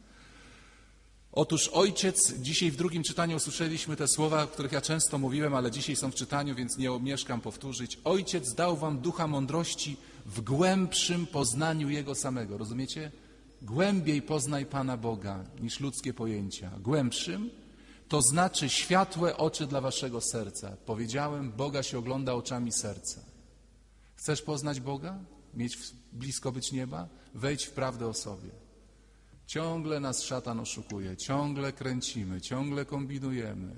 Otóż 1.37 1.67
ojciec, 1.67 2.33
dzisiaj 2.33 2.71
w 2.71 2.75
drugim 2.75 3.03
czytaniu 3.03 3.37
usłyszeliśmy 3.37 3.95
te 3.95 4.07
słowa, 4.07 4.43
o 4.43 4.47
których 4.47 4.71
ja 4.71 4.81
często 4.81 5.17
mówiłem, 5.17 5.55
ale 5.55 5.71
dzisiaj 5.71 5.95
są 5.95 6.11
w 6.11 6.15
czytaniu, 6.15 6.55
więc 6.55 6.77
nie 6.77 6.91
omieszkam 6.91 7.41
powtórzyć. 7.41 7.99
Ojciec 8.03 8.53
dał 8.53 8.77
wam 8.77 8.99
ducha 8.99 9.27
mądrości 9.27 9.97
w 10.25 10.41
głębszym 10.41 11.27
poznaniu 11.27 11.89
Jego 11.89 12.15
samego. 12.15 12.57
Rozumiecie? 12.57 13.11
Głębiej 13.61 14.21
poznaj 14.21 14.65
Pana 14.65 14.97
Boga 14.97 15.43
niż 15.61 15.79
ludzkie 15.79 16.13
pojęcia. 16.13 16.71
Głębszym 16.79 17.49
to 18.07 18.21
znaczy 18.21 18.69
światłe 18.69 19.37
oczy 19.37 19.67
dla 19.67 19.81
waszego 19.81 20.21
serca. 20.21 20.77
Powiedziałem, 20.85 21.51
Boga 21.51 21.83
się 21.83 21.99
ogląda 21.99 22.33
oczami 22.33 22.71
serca. 22.71 23.21
Chcesz 24.15 24.41
poznać 24.41 24.79
Boga? 24.79 25.19
Mieć 25.53 25.77
blisko 26.13 26.51
być 26.51 26.71
nieba? 26.71 27.07
Wejdź 27.33 27.65
w 27.65 27.71
prawdę 27.71 28.07
o 28.07 28.13
sobie. 28.13 28.66
Ciągle 29.47 29.99
nas 29.99 30.23
szatan 30.23 30.59
oszukuje, 30.59 31.17
ciągle 31.17 31.73
kręcimy, 31.73 32.41
ciągle 32.41 32.85
kombinujemy. 32.85 33.75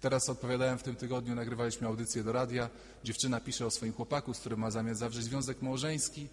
Teraz 0.00 0.28
odpowiadałem 0.28 0.78
w 0.78 0.82
tym 0.82 0.96
tygodniu, 0.96 1.34
nagrywaliśmy 1.34 1.86
audycję 1.86 2.24
do 2.24 2.32
radia. 2.32 2.70
Dziewczyna 3.04 3.40
pisze 3.40 3.66
o 3.66 3.70
swoim 3.70 3.92
chłopaku, 3.92 4.34
z 4.34 4.40
którym 4.40 4.60
ma 4.60 4.70
zamiar 4.70 4.94
zawrzeć 4.94 5.24
związek 5.24 5.62
małżeński. 5.62 6.28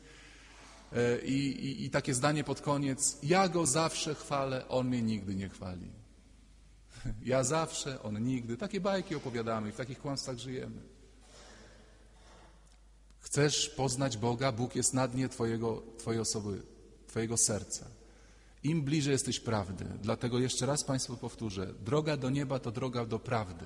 E, 0.94 1.20
I, 1.22 1.66
i, 1.66 1.86
I 1.86 1.90
takie 1.90 2.14
zdanie 2.14 2.44
pod 2.44 2.62
koniec. 2.62 3.18
Ja 3.24 3.50
go 3.50 3.66
zawsze 3.66 4.16
chwalę, 4.16 4.68
on 4.68 4.88
mnie 4.88 5.02
nigdy 5.02 5.36
nie 5.36 5.50
chwali. 5.50 5.92
Ja 7.26 7.44
zawsze, 7.44 8.04
on 8.04 8.24
nigdy. 8.24 8.58
Takie 8.58 8.82
bajki 8.82 9.16
opowiadamy 9.16 9.70
i 9.70 9.72
w 9.72 9.76
takich 9.76 10.00
kłamstwach 10.00 10.38
żyjemy. 10.38 10.82
Chcesz 13.20 13.70
poznać 13.70 14.18
Boga, 14.18 14.52
Bóg 14.52 14.76
jest 14.76 14.94
na 14.94 15.08
dnie 15.08 15.30
twojego, 15.30 15.84
twojej 15.98 16.22
osoby, 16.22 16.62
twojego 17.08 17.38
serca. 17.38 17.86
Im 18.64 18.82
bliżej 18.82 19.12
jesteś 19.12 19.40
prawdy. 19.40 19.86
Dlatego 20.02 20.40
jeszcze 20.40 20.66
raz 20.66 20.84
Państwu 20.84 21.18
powtórzę. 21.18 21.74
Droga 21.86 22.18
do 22.18 22.30
nieba 22.30 22.60
to 22.60 22.72
droga 22.72 23.06
do 23.06 23.20
prawdy. 23.20 23.66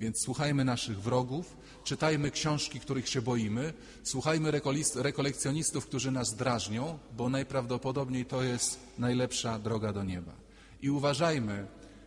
Więc 0.00 0.22
słuchajmy 0.24 0.64
naszych 0.64 1.00
wrogów, 1.00 1.56
czytajmy 1.84 2.30
książki, 2.30 2.80
których 2.80 3.08
się 3.08 3.22
boimy, 3.22 3.72
słuchajmy 4.02 4.50
rekolekcjonistów, 4.94 5.86
którzy 5.86 6.10
nas 6.10 6.34
drażnią, 6.34 6.98
bo 7.16 7.28
najprawdopodobniej 7.28 8.26
to 8.26 8.42
jest 8.42 8.78
najlepsza 8.98 9.58
droga 9.58 9.92
do 9.92 10.04
nieba. 10.04 10.32
I 10.82 10.90
uważajmy, 10.90 11.66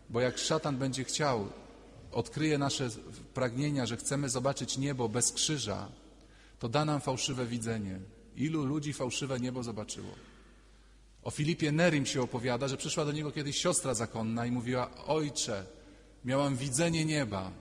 bo 0.09 0.21
jak 0.21 0.37
szatan 0.37 0.77
będzie 0.77 1.03
chciał, 1.03 1.47
odkryje 2.11 2.57
nasze 2.57 2.89
pragnienia, 3.33 3.85
że 3.85 3.97
chcemy 3.97 4.29
zobaczyć 4.29 4.77
niebo 4.77 5.09
bez 5.09 5.31
krzyża, 5.31 5.89
to 6.59 6.69
da 6.69 6.85
nam 6.85 7.01
fałszywe 7.01 7.45
widzenie. 7.45 7.99
Ilu 8.35 8.65
ludzi 8.65 8.93
fałszywe 8.93 9.39
niebo 9.39 9.63
zobaczyło? 9.63 10.09
O 11.27 11.31
Filipie 11.31 11.71
Nerim 11.71 12.05
się 12.05 12.21
opowiada, 12.21 12.67
że 12.67 12.77
przyszła 12.77 13.05
do 13.05 13.11
niego 13.11 13.31
kiedyś 13.31 13.57
siostra 13.57 13.93
zakonna 13.93 14.45
i 14.45 14.51
mówiła: 14.51 15.05
Ojcze, 15.07 15.65
miałam 16.25 16.55
widzenie 16.55 17.05
nieba. 17.05 17.51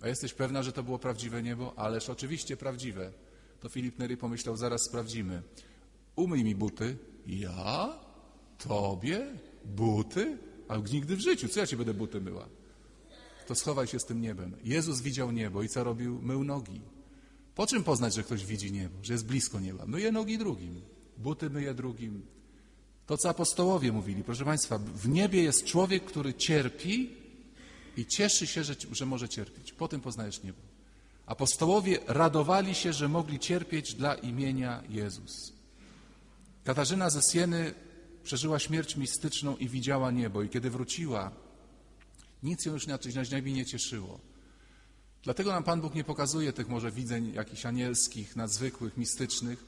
A 0.00 0.08
jesteś 0.08 0.34
pewna, 0.34 0.62
że 0.62 0.72
to 0.72 0.82
było 0.82 0.98
prawdziwe 0.98 1.42
niebo? 1.42 1.78
Ależ 1.78 2.08
oczywiście 2.08 2.56
prawdziwe. 2.56 3.12
To 3.60 3.68
Filip 3.68 3.98
Neri 3.98 4.16
pomyślał: 4.16 4.56
Zaraz 4.56 4.82
sprawdzimy. 4.82 5.42
Umyj 6.16 6.44
mi 6.44 6.54
buty. 6.54 6.96
Ja? 7.26 7.98
Tobie? 8.58 9.26
Buty? 9.64 10.38
A 10.68 10.76
nigdy 10.76 11.16
w 11.16 11.20
życiu. 11.20 11.48
Co 11.48 11.60
ja 11.60 11.66
ci 11.66 11.76
będę 11.76 11.94
buty 11.94 12.20
myła? 12.20 12.48
To 13.46 13.54
schowaj 13.54 13.86
się 13.86 13.98
z 13.98 14.04
tym 14.04 14.20
niebem. 14.20 14.56
Jezus 14.64 15.00
widział 15.00 15.30
niebo 15.32 15.62
i 15.62 15.68
co 15.68 15.84
robił? 15.84 16.22
Mył 16.22 16.44
nogi. 16.44 16.80
Po 17.54 17.66
czym 17.66 17.84
poznać, 17.84 18.14
że 18.14 18.22
ktoś 18.22 18.46
widzi 18.46 18.72
niebo, 18.72 18.94
że 19.02 19.12
jest 19.12 19.26
blisko 19.26 19.60
nieba? 19.60 19.86
Myje 19.86 20.12
nogi 20.12 20.38
drugim, 20.38 20.82
buty 21.18 21.50
myje 21.50 21.74
drugim. 21.74 22.26
To, 23.06 23.16
co 23.16 23.28
apostołowie 23.28 23.92
mówili, 23.92 24.24
proszę 24.24 24.44
Państwa, 24.44 24.78
w 24.78 25.08
niebie 25.08 25.42
jest 25.42 25.64
człowiek, 25.64 26.04
który 26.04 26.34
cierpi 26.34 27.10
i 27.96 28.06
cieszy 28.06 28.46
się, 28.46 28.64
że, 28.64 28.74
że 28.92 29.06
może 29.06 29.28
cierpieć. 29.28 29.72
Po 29.72 29.88
tym 29.88 30.00
poznajesz 30.00 30.42
niebo. 30.42 30.58
Apostołowie 31.26 31.98
radowali 32.06 32.74
się, 32.74 32.92
że 32.92 33.08
mogli 33.08 33.38
cierpieć 33.38 33.94
dla 33.94 34.14
imienia 34.14 34.82
Jezus. 34.88 35.52
Katarzyna 36.64 37.10
ze 37.10 37.22
Sieny 37.22 37.74
przeżyła 38.24 38.58
śmierć 38.58 38.96
mistyczną 38.96 39.56
i 39.56 39.68
widziała 39.68 40.10
niebo. 40.10 40.42
I 40.42 40.48
kiedy 40.48 40.70
wróciła, 40.70 41.30
nic 42.42 42.64
ją 42.64 42.72
już 42.72 42.86
na 42.86 43.24
ziemi 43.24 43.52
nie 43.52 43.66
cieszyło. 43.66 44.20
Dlatego 45.22 45.52
nam 45.52 45.64
Pan 45.64 45.80
Bóg 45.80 45.94
nie 45.94 46.04
pokazuje 46.04 46.52
tych 46.52 46.68
może 46.68 46.90
widzeń 46.90 47.32
jakichś 47.34 47.66
anielskich, 47.66 48.36
nadzwykłych, 48.36 48.96
mistycznych, 48.96 49.64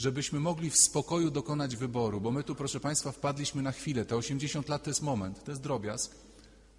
żebyśmy 0.00 0.40
mogli 0.40 0.70
w 0.70 0.76
spokoju 0.76 1.30
dokonać 1.30 1.76
wyboru, 1.76 2.20
bo 2.20 2.30
my 2.30 2.44
tu, 2.44 2.54
proszę 2.54 2.80
Państwa, 2.80 3.12
wpadliśmy 3.12 3.62
na 3.62 3.72
chwilę. 3.72 4.04
Te 4.04 4.16
80 4.16 4.68
lat 4.68 4.82
to 4.82 4.90
jest 4.90 5.02
moment, 5.02 5.44
to 5.44 5.50
jest 5.50 5.62
drobiazg, 5.62 6.14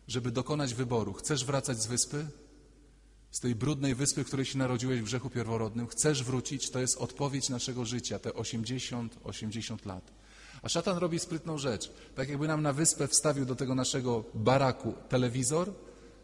żeby 0.08 0.32
dokonać 0.32 0.74
wyboru. 0.74 1.14
Chcesz 1.14 1.46
wracać 1.46 1.82
z 1.82 1.88
wyspy? 1.88 2.28
Z 3.32 3.40
tej 3.40 3.56
brudnej 3.56 3.96
wyspy, 3.96 4.24
w 4.24 4.28
której 4.28 4.46
się 4.46 4.58
narodziłeś 4.58 5.02
w 5.02 5.04
grzechu 5.04 5.30
pierworodnym? 5.30 5.88
Chcesz 5.88 6.24
wrócić? 6.24 6.70
To 6.70 6.80
jest 6.80 6.98
odpowiedź 6.98 7.50
naszego 7.50 7.86
życia, 7.86 8.20
te 8.20 8.34
80, 8.34 9.18
80 9.24 9.86
lat. 9.86 10.12
A 10.62 10.70
szatan 10.70 10.98
robi 10.98 11.20
sprytną 11.20 11.58
rzecz. 11.58 11.92
Tak 12.16 12.30
jakby 12.30 12.48
nam 12.48 12.62
na 12.62 12.74
wyspę 12.74 13.08
wstawił 13.08 13.46
do 13.46 13.56
tego 13.56 13.76
naszego 13.76 14.24
baraku 14.34 14.94
telewizor 15.10 15.74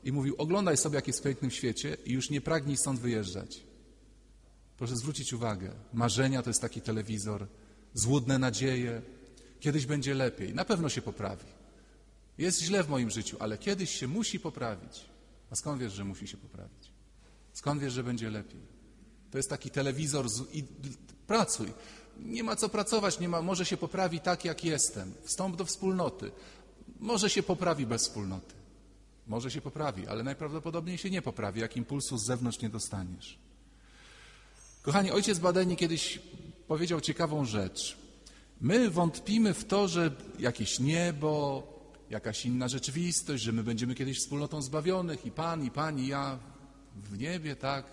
i 0.03 0.11
mówił, 0.11 0.35
oglądaj 0.37 0.77
sobie, 0.77 0.95
jak 0.95 1.07
jest 1.07 1.19
w 1.19 1.23
pięknym 1.23 1.51
świecie 1.51 1.97
i 2.05 2.11
już 2.11 2.29
nie 2.29 2.41
pragnij 2.41 2.77
stąd 2.77 2.99
wyjeżdżać. 2.99 3.67
Proszę 4.77 4.95
zwrócić 4.95 5.33
uwagę, 5.33 5.71
marzenia 5.93 6.43
to 6.43 6.49
jest 6.49 6.61
taki 6.61 6.81
telewizor, 6.81 7.47
złudne 7.93 8.39
nadzieje, 8.39 9.01
kiedyś 9.59 9.85
będzie 9.85 10.13
lepiej, 10.13 10.53
na 10.53 10.65
pewno 10.65 10.89
się 10.89 11.01
poprawi. 11.01 11.45
Jest 12.37 12.61
źle 12.61 12.83
w 12.83 12.89
moim 12.89 13.09
życiu, 13.09 13.37
ale 13.39 13.57
kiedyś 13.57 13.91
się 13.91 14.07
musi 14.07 14.39
poprawić. 14.39 15.05
A 15.51 15.55
skąd 15.55 15.81
wiesz, 15.81 15.93
że 15.93 16.03
musi 16.03 16.27
się 16.27 16.37
poprawić? 16.37 16.91
Skąd 17.53 17.81
wiesz, 17.81 17.93
że 17.93 18.03
będzie 18.03 18.29
lepiej? 18.29 18.61
To 19.31 19.37
jest 19.37 19.49
taki 19.49 19.69
telewizor 19.69 20.29
z... 20.29 20.55
i 20.55 20.63
pracuj. 21.27 21.73
Nie 22.19 22.43
ma 22.43 22.55
co 22.55 22.69
pracować, 22.69 23.19
nie 23.19 23.29
ma, 23.29 23.41
może 23.41 23.65
się 23.65 23.77
poprawi 23.77 24.19
tak, 24.19 24.45
jak 24.45 24.65
jestem. 24.65 25.13
Wstąp 25.23 25.55
do 25.55 25.65
wspólnoty. 25.65 26.31
Może 26.99 27.29
się 27.29 27.43
poprawi 27.43 27.85
bez 27.85 28.01
wspólnoty. 28.01 28.55
Może 29.27 29.51
się 29.51 29.61
poprawi, 29.61 30.07
ale 30.07 30.23
najprawdopodobniej 30.23 30.97
się 30.97 31.09
nie 31.09 31.21
poprawi, 31.21 31.61
jak 31.61 31.77
impulsu 31.77 32.17
z 32.17 32.25
zewnątrz 32.25 32.61
nie 32.61 32.69
dostaniesz. 32.69 33.39
Kochani, 34.87 35.11
ojciec 35.11 35.39
Badeni 35.39 35.75
kiedyś 35.75 36.19
powiedział 36.67 37.01
ciekawą 37.01 37.45
rzecz. 37.45 37.97
My 38.61 38.89
wątpimy 38.89 39.53
w 39.53 39.65
to, 39.65 39.87
że 39.87 40.11
jakieś 40.39 40.79
niebo, 40.79 41.63
jakaś 42.09 42.45
inna 42.45 42.67
rzeczywistość, 42.67 43.43
że 43.43 43.51
my 43.51 43.63
będziemy 43.63 43.95
kiedyś 43.95 44.19
wspólnotą 44.19 44.61
zbawionych 44.61 45.25
i 45.25 45.31
Pan, 45.31 45.63
i 45.63 45.71
Pani, 45.71 46.03
i 46.03 46.07
ja 46.07 46.39
w 46.95 47.17
niebie, 47.17 47.55
tak. 47.55 47.85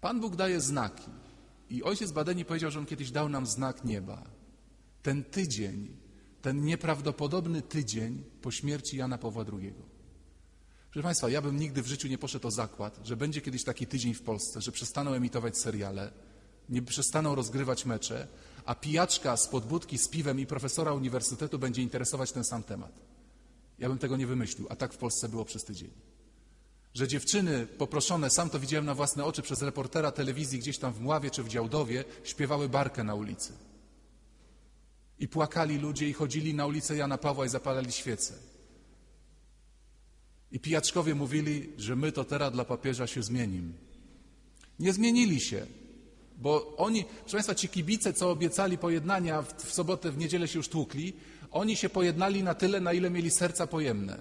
Pan 0.00 0.20
Bóg 0.20 0.36
daje 0.36 0.60
znaki. 0.60 1.10
I 1.70 1.82
ojciec 1.82 2.12
Badeni 2.12 2.44
powiedział, 2.44 2.70
że 2.70 2.78
on 2.78 2.86
kiedyś 2.86 3.10
dał 3.10 3.28
nam 3.28 3.46
znak 3.46 3.84
nieba. 3.84 4.22
Ten 5.02 5.24
tydzień, 5.24 5.88
ten 6.42 6.64
nieprawdopodobny 6.64 7.62
tydzień 7.62 8.24
po 8.42 8.50
śmierci 8.50 8.96
Jana 8.96 9.18
Pawła 9.18 9.44
II. 9.52 9.97
Proszę 10.90 11.02
Państwa, 11.02 11.30
ja 11.30 11.42
bym 11.42 11.56
nigdy 11.56 11.82
w 11.82 11.86
życiu 11.86 12.08
nie 12.08 12.18
poszedł 12.18 12.48
o 12.48 12.50
zakład, 12.50 13.00
że 13.04 13.16
będzie 13.16 13.40
kiedyś 13.40 13.64
taki 13.64 13.86
tydzień 13.86 14.14
w 14.14 14.22
Polsce, 14.22 14.60
że 14.60 14.72
przestaną 14.72 15.12
emitować 15.12 15.58
seriale, 15.58 16.10
nie 16.68 16.82
przestaną 16.82 17.34
rozgrywać 17.34 17.84
mecze, 17.84 18.28
a 18.64 18.74
pijaczka 18.74 19.36
z 19.36 19.48
podbudki 19.48 19.98
z 19.98 20.08
piwem 20.08 20.40
i 20.40 20.46
profesora 20.46 20.94
uniwersytetu 20.94 21.58
będzie 21.58 21.82
interesować 21.82 22.32
ten 22.32 22.44
sam 22.44 22.62
temat. 22.62 22.92
Ja 23.78 23.88
bym 23.88 23.98
tego 23.98 24.16
nie 24.16 24.26
wymyślił, 24.26 24.66
a 24.70 24.76
tak 24.76 24.94
w 24.94 24.96
Polsce 24.96 25.28
było 25.28 25.44
przez 25.44 25.64
tydzień. 25.64 25.90
Że 26.94 27.08
dziewczyny 27.08 27.66
poproszone, 27.66 28.30
sam 28.30 28.50
to 28.50 28.60
widziałem 28.60 28.86
na 28.86 28.94
własne 28.94 29.24
oczy 29.24 29.42
przez 29.42 29.62
reportera 29.62 30.12
telewizji 30.12 30.58
gdzieś 30.58 30.78
tam 30.78 30.92
w 30.92 31.00
Mławie 31.00 31.30
czy 31.30 31.42
w 31.42 31.48
Działdowie, 31.48 32.04
śpiewały 32.24 32.68
barkę 32.68 33.04
na 33.04 33.14
ulicy. 33.14 33.52
I 35.18 35.28
płakali 35.28 35.78
ludzie 35.78 36.08
i 36.08 36.12
chodzili 36.12 36.54
na 36.54 36.66
ulicę 36.66 36.96
Jana 36.96 37.18
Pawła 37.18 37.46
i 37.46 37.48
zapalali 37.48 37.92
świece. 37.92 38.34
I 40.52 40.60
pijaczkowie 40.60 41.14
mówili, 41.14 41.72
że 41.78 41.96
my 41.96 42.12
to 42.12 42.24
teraz 42.24 42.52
dla 42.52 42.64
papieża 42.64 43.06
się 43.06 43.22
zmienimy. 43.22 43.72
Nie 44.78 44.92
zmienili 44.92 45.40
się, 45.40 45.66
bo 46.38 46.76
oni, 46.76 47.04
proszę 47.20 47.32
Państwa, 47.36 47.54
ci 47.54 47.68
kibice, 47.68 48.12
co 48.12 48.30
obiecali 48.30 48.78
pojednania 48.78 49.42
w, 49.42 49.52
w 49.54 49.72
sobotę, 49.72 50.10
w 50.12 50.18
niedzielę 50.18 50.48
się 50.48 50.58
już 50.58 50.68
tłukli, 50.68 51.12
oni 51.50 51.76
się 51.76 51.88
pojednali 51.88 52.42
na 52.42 52.54
tyle, 52.54 52.80
na 52.80 52.92
ile 52.92 53.10
mieli 53.10 53.30
serca 53.30 53.66
pojemne. 53.66 54.18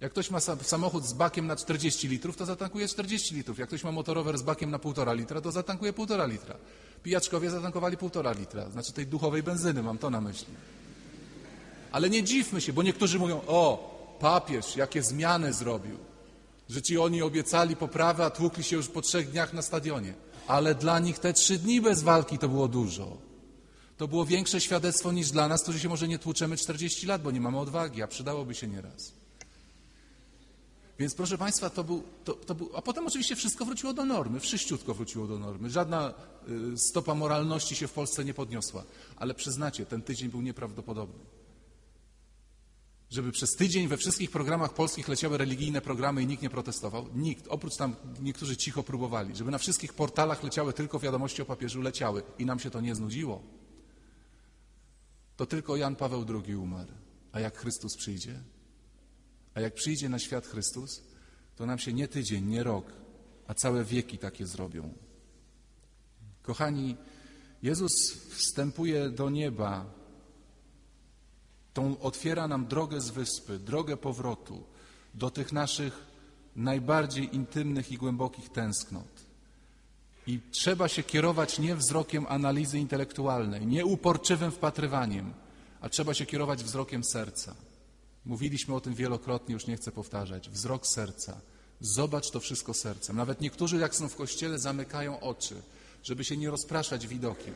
Jak 0.00 0.12
ktoś 0.12 0.30
ma 0.30 0.38
sa- 0.38 0.56
samochód 0.62 1.04
z 1.04 1.12
bakiem 1.12 1.46
na 1.46 1.56
40 1.56 2.08
litrów, 2.08 2.36
to 2.36 2.46
zatankuje 2.46 2.88
40 2.88 3.34
litrów. 3.34 3.58
Jak 3.58 3.68
ktoś 3.68 3.84
ma 3.84 3.92
motorower 3.92 4.38
z 4.38 4.42
bakiem 4.42 4.70
na 4.70 4.78
1,5 4.78 5.16
litra, 5.16 5.40
to 5.40 5.52
zatankuje 5.52 5.92
1,5 5.92 6.28
litra. 6.28 6.54
Pijaczkowie 7.02 7.50
zatankowali 7.50 7.96
1,5 7.96 8.38
litra, 8.38 8.70
znaczy 8.70 8.92
tej 8.92 9.06
duchowej 9.06 9.42
benzyny, 9.42 9.82
mam 9.82 9.98
to 9.98 10.10
na 10.10 10.20
myśli. 10.20 10.54
Ale 11.92 12.10
nie 12.10 12.22
dziwmy 12.22 12.60
się, 12.60 12.72
bo 12.72 12.82
niektórzy 12.82 13.18
mówią, 13.18 13.40
o, 13.46 13.97
papież, 14.20 14.76
jakie 14.76 15.02
zmiany 15.02 15.52
zrobił, 15.52 15.98
że 16.68 16.82
ci 16.82 16.98
oni 16.98 17.22
obiecali 17.22 17.76
poprawę, 17.76 18.24
a 18.24 18.30
tłukli 18.30 18.64
się 18.64 18.76
już 18.76 18.88
po 18.88 19.02
trzech 19.02 19.30
dniach 19.30 19.52
na 19.52 19.62
stadionie. 19.62 20.14
Ale 20.46 20.74
dla 20.74 20.98
nich 20.98 21.18
te 21.18 21.32
trzy 21.32 21.58
dni 21.58 21.80
bez 21.80 22.02
walki 22.02 22.38
to 22.38 22.48
było 22.48 22.68
dużo. 22.68 23.16
To 23.96 24.08
było 24.08 24.26
większe 24.26 24.60
świadectwo 24.60 25.12
niż 25.12 25.30
dla 25.30 25.48
nas, 25.48 25.62
którzy 25.62 25.80
się 25.80 25.88
może 25.88 26.08
nie 26.08 26.18
tłuczemy 26.18 26.56
40 26.56 27.06
lat, 27.06 27.22
bo 27.22 27.30
nie 27.30 27.40
mamy 27.40 27.58
odwagi, 27.58 28.02
a 28.02 28.06
przydałoby 28.06 28.54
się 28.54 28.68
nieraz. 28.68 29.12
Więc 30.98 31.14
proszę 31.14 31.38
Państwa, 31.38 31.70
to 31.70 31.84
był, 31.84 32.02
to, 32.24 32.32
to 32.32 32.54
był, 32.54 32.70
a 32.74 32.82
potem 32.82 33.06
oczywiście 33.06 33.36
wszystko 33.36 33.64
wróciło 33.64 33.92
do 33.92 34.04
normy, 34.04 34.40
wszyściutko 34.40 34.94
wróciło 34.94 35.26
do 35.26 35.38
normy. 35.38 35.70
Żadna 35.70 36.14
y, 36.74 36.78
stopa 36.78 37.14
moralności 37.14 37.76
się 37.76 37.88
w 37.88 37.92
Polsce 37.92 38.24
nie 38.24 38.34
podniosła. 38.34 38.84
Ale 39.16 39.34
przyznacie, 39.34 39.86
ten 39.86 40.02
tydzień 40.02 40.28
był 40.28 40.42
nieprawdopodobny. 40.42 41.37
Żeby 43.10 43.32
przez 43.32 43.56
tydzień 43.56 43.88
we 43.88 43.96
wszystkich 43.96 44.30
programach 44.30 44.74
polskich 44.74 45.08
leciały 45.08 45.38
religijne 45.38 45.80
programy 45.80 46.22
i 46.22 46.26
nikt 46.26 46.42
nie 46.42 46.50
protestował? 46.50 47.08
Nikt. 47.14 47.48
Oprócz 47.48 47.76
tam 47.76 47.96
niektórzy 48.20 48.56
cicho 48.56 48.82
próbowali. 48.82 49.36
Żeby 49.36 49.50
na 49.50 49.58
wszystkich 49.58 49.94
portalach 49.94 50.42
leciały 50.42 50.72
tylko 50.72 50.98
wiadomości 50.98 51.42
o 51.42 51.44
papieżu, 51.44 51.82
leciały. 51.82 52.22
I 52.38 52.46
nam 52.46 52.58
się 52.58 52.70
to 52.70 52.80
nie 52.80 52.94
znudziło. 52.94 53.42
To 55.36 55.46
tylko 55.46 55.76
Jan 55.76 55.96
Paweł 55.96 56.26
II 56.44 56.56
umarł. 56.56 56.92
A 57.32 57.40
jak 57.40 57.58
Chrystus 57.58 57.96
przyjdzie? 57.96 58.40
A 59.54 59.60
jak 59.60 59.74
przyjdzie 59.74 60.08
na 60.08 60.18
świat 60.18 60.46
Chrystus, 60.46 61.02
to 61.56 61.66
nam 61.66 61.78
się 61.78 61.92
nie 61.92 62.08
tydzień, 62.08 62.46
nie 62.46 62.62
rok, 62.62 62.92
a 63.46 63.54
całe 63.54 63.84
wieki 63.84 64.18
takie 64.18 64.46
zrobią. 64.46 64.94
Kochani, 66.42 66.96
Jezus 67.62 67.92
wstępuje 68.30 69.10
do 69.10 69.30
nieba, 69.30 69.94
tą 71.78 72.00
otwiera 72.00 72.48
nam 72.48 72.66
drogę 72.66 73.00
z 73.00 73.10
wyspy, 73.10 73.58
drogę 73.58 73.96
powrotu 73.96 74.62
do 75.14 75.30
tych 75.30 75.52
naszych 75.52 76.06
najbardziej 76.56 77.34
intymnych 77.36 77.92
i 77.92 77.96
głębokich 77.96 78.48
tęsknot. 78.48 79.12
I 80.26 80.40
trzeba 80.50 80.88
się 80.88 81.02
kierować 81.02 81.58
nie 81.58 81.76
wzrokiem 81.76 82.26
analizy 82.28 82.78
intelektualnej, 82.78 83.66
nie 83.66 83.86
uporczywym 83.86 84.50
wpatrywaniem, 84.50 85.32
a 85.80 85.88
trzeba 85.88 86.14
się 86.14 86.26
kierować 86.26 86.64
wzrokiem 86.64 87.04
serca. 87.04 87.54
Mówiliśmy 88.26 88.74
o 88.74 88.80
tym 88.80 88.94
wielokrotnie, 88.94 89.52
już 89.52 89.66
nie 89.66 89.76
chcę 89.76 89.92
powtarzać. 89.92 90.50
Wzrok 90.50 90.86
serca. 90.86 91.40
Zobacz 91.80 92.30
to 92.30 92.40
wszystko 92.40 92.74
sercem. 92.74 93.16
Nawet 93.16 93.40
niektórzy, 93.40 93.76
jak 93.76 93.94
są 93.94 94.08
w 94.08 94.16
kościele, 94.16 94.58
zamykają 94.58 95.20
oczy, 95.20 95.62
żeby 96.02 96.24
się 96.24 96.36
nie 96.36 96.50
rozpraszać 96.50 97.06
widokiem. 97.06 97.54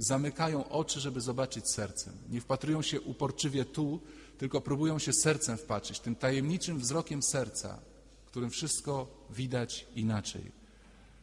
Zamykają 0.00 0.68
oczy, 0.68 1.00
żeby 1.00 1.20
zobaczyć 1.20 1.70
sercem. 1.70 2.14
Nie 2.30 2.40
wpatrują 2.40 2.82
się 2.82 3.00
uporczywie 3.00 3.64
tu, 3.64 4.00
tylko 4.38 4.60
próbują 4.60 4.98
się 4.98 5.12
sercem 5.12 5.56
wpatrzeć, 5.56 6.00
tym 6.00 6.14
tajemniczym 6.14 6.78
wzrokiem 6.78 7.22
serca, 7.22 7.78
którym 8.26 8.50
wszystko 8.50 9.06
widać 9.30 9.86
inaczej. 9.94 10.52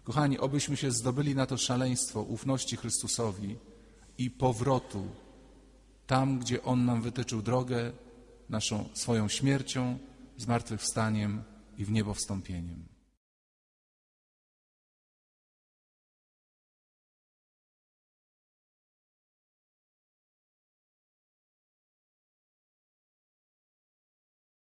Kochani, 0.04 0.40
obyśmy 0.40 0.78
się 0.78 0.92
zdobyli 0.92 1.36
na 1.36 1.46
to 1.46 1.58
szaleństwo 1.58 2.22
ufności 2.22 2.78
Chrystusowi 2.78 3.58
i 4.18 4.32
powrotu 4.32 5.08
tam, 6.08 6.40
gdzie 6.40 6.64
On 6.64 6.86
nam 6.86 7.02
wytyczył 7.02 7.42
drogę, 7.42 7.92
naszą 8.50 8.90
swoją 8.94 9.28
śmiercią, 9.28 10.00
zmartwychwstaniem 10.38 11.44
i 11.78 11.86
w 11.86 11.92
niebo 11.92 12.14
wstąpieniem. 12.14 12.97